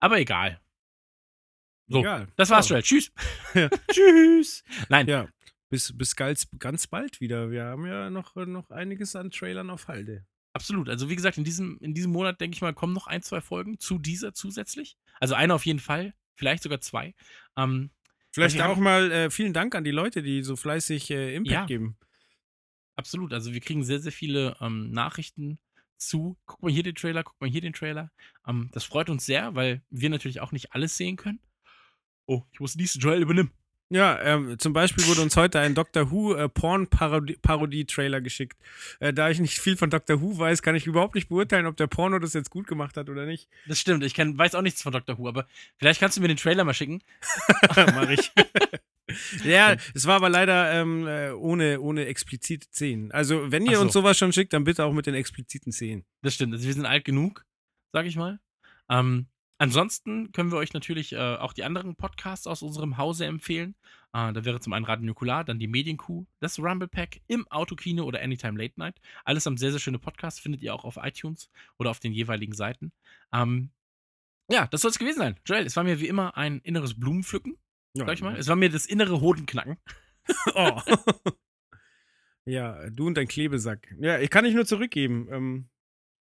[0.00, 0.60] Aber egal.
[1.88, 2.28] So, Egal.
[2.36, 2.76] das war's, Ja.
[2.76, 2.82] Joel.
[2.82, 3.12] Tschüss.
[3.54, 3.68] Ja.
[3.90, 4.64] Tschüss.
[4.88, 5.28] Nein, Ja,
[5.68, 7.50] bis, bis ganz, ganz bald wieder.
[7.50, 10.24] Wir haben ja noch, noch einiges an Trailern auf Halde.
[10.54, 10.88] absolut.
[10.88, 13.40] Also wie gesagt, in diesem, in diesem Monat, denke ich mal, kommen noch ein, zwei
[13.40, 14.96] Folgen zu dieser zusätzlich.
[15.20, 17.14] Also eine auf jeden Fall, vielleicht sogar zwei.
[17.56, 17.90] Ähm,
[18.32, 21.52] Vielleicht haben- auch mal äh, vielen Dank an die Leute, die so fleißig äh, Impact
[21.52, 21.66] Ja.
[21.66, 21.96] geben.
[22.96, 23.32] Absolut.
[23.32, 25.58] Also wir kriegen sehr, sehr viele ähm, Nachrichten
[25.98, 26.36] zu.
[26.46, 28.10] Guck mal hier den Trailer, guck mal hier den Trailer.
[28.46, 31.40] Ähm, das freut uns sehr, weil wir natürlich auch nicht alles sehen können.
[32.26, 33.50] Oh, ich muss diesen Joel übernehmen.
[33.92, 38.56] Ja, ähm, zum Beispiel wurde uns heute ein Doctor Who äh, Porn-Parodie-Trailer geschickt.
[39.00, 41.76] Äh, da ich nicht viel von Doctor Who weiß, kann ich überhaupt nicht beurteilen, ob
[41.76, 43.50] der Porno das jetzt gut gemacht hat oder nicht.
[43.66, 45.18] Das stimmt, ich kenn, weiß auch nichts von Dr.
[45.18, 47.02] Who, aber vielleicht kannst du mir den Trailer mal schicken.
[47.76, 48.32] Mach ich.
[49.44, 53.12] ja, es war aber leider ähm, äh, ohne, ohne explizite Szenen.
[53.12, 53.82] Also, wenn ihr so.
[53.82, 56.06] uns sowas schon schickt, dann bitte auch mit den expliziten Szenen.
[56.22, 57.44] Das stimmt, also wir sind alt genug,
[57.92, 58.40] sag ich mal.
[58.88, 59.26] Ähm,
[59.58, 63.74] ansonsten können wir euch natürlich äh, auch die anderen Podcasts aus unserem Hause empfehlen.
[64.12, 68.04] Äh, da wäre zum einen Radio Nukular, dann die Medienkuh, das Rumble Pack im Autokino
[68.04, 69.00] oder Anytime Late Night.
[69.24, 72.52] Alles haben sehr, sehr schöne Podcasts, findet ihr auch auf iTunes oder auf den jeweiligen
[72.52, 72.92] Seiten.
[73.32, 73.70] Ähm,
[74.50, 75.40] ja, das soll es gewesen sein.
[75.46, 77.56] Joel, es war mir wie immer ein inneres Blumenpflücken,
[77.94, 78.36] Ja, sag ich mal.
[78.36, 79.76] Es war mir das innere Hodenknacken.
[80.54, 80.80] Oh.
[82.44, 83.92] ja, du und dein Klebesack.
[83.98, 85.26] Ja, ich kann nicht nur zurückgeben.
[85.32, 85.68] Ähm,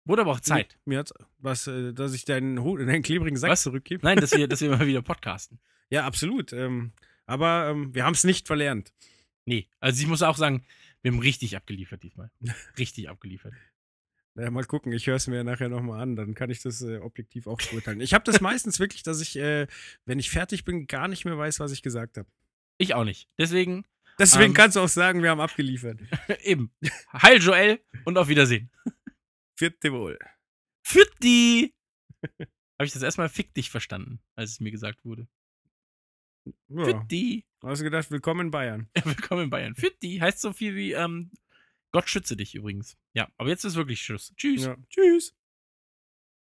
[0.08, 0.76] Wurde aber auch Zeit.
[0.86, 3.62] Mir hat's was, äh, dass ich deinen, Ho- deinen klebrigen Sack Was?
[3.62, 4.04] zurückgebe.
[4.04, 5.60] Nein, dass wir, dass wir mal wieder podcasten.
[5.90, 6.52] Ja, absolut.
[6.52, 6.92] Ähm,
[7.26, 8.92] aber ähm, wir haben es nicht verlernt.
[9.44, 10.64] Nee, also ich muss auch sagen,
[11.02, 12.30] wir haben richtig abgeliefert diesmal.
[12.78, 13.52] Richtig abgeliefert.
[14.34, 16.98] Naja, mal gucken, ich höre es mir nachher nochmal an, dann kann ich das äh,
[16.98, 18.00] objektiv auch beurteilen.
[18.00, 19.66] Ich habe das meistens wirklich, dass ich, äh,
[20.06, 22.28] wenn ich fertig bin, gar nicht mehr weiß, was ich gesagt habe.
[22.78, 23.28] Ich auch nicht.
[23.38, 23.84] Deswegen,
[24.18, 24.54] Deswegen Ähm.
[24.54, 26.00] kannst du auch sagen, wir haben abgeliefert.
[26.42, 26.72] eben.
[27.12, 28.70] Heil Joel und auf Wiedersehen.
[29.58, 30.16] Vierte wohl.
[30.86, 31.74] Fitti!
[32.78, 35.26] Habe ich das erstmal fick dich verstanden, als es mir gesagt wurde.
[36.68, 36.84] Ja.
[36.84, 37.44] Fitti!
[37.64, 38.88] Hast du gedacht, willkommen in Bayern.
[39.04, 39.74] Willkommen in Bayern.
[39.74, 41.32] Fitti heißt so viel wie ähm,
[41.90, 42.96] Gott schütze dich übrigens.
[43.14, 44.32] Ja, aber jetzt ist wirklich Schluss.
[44.36, 44.66] Tschüss.
[44.66, 44.76] Ja.
[44.90, 45.36] Tschüss.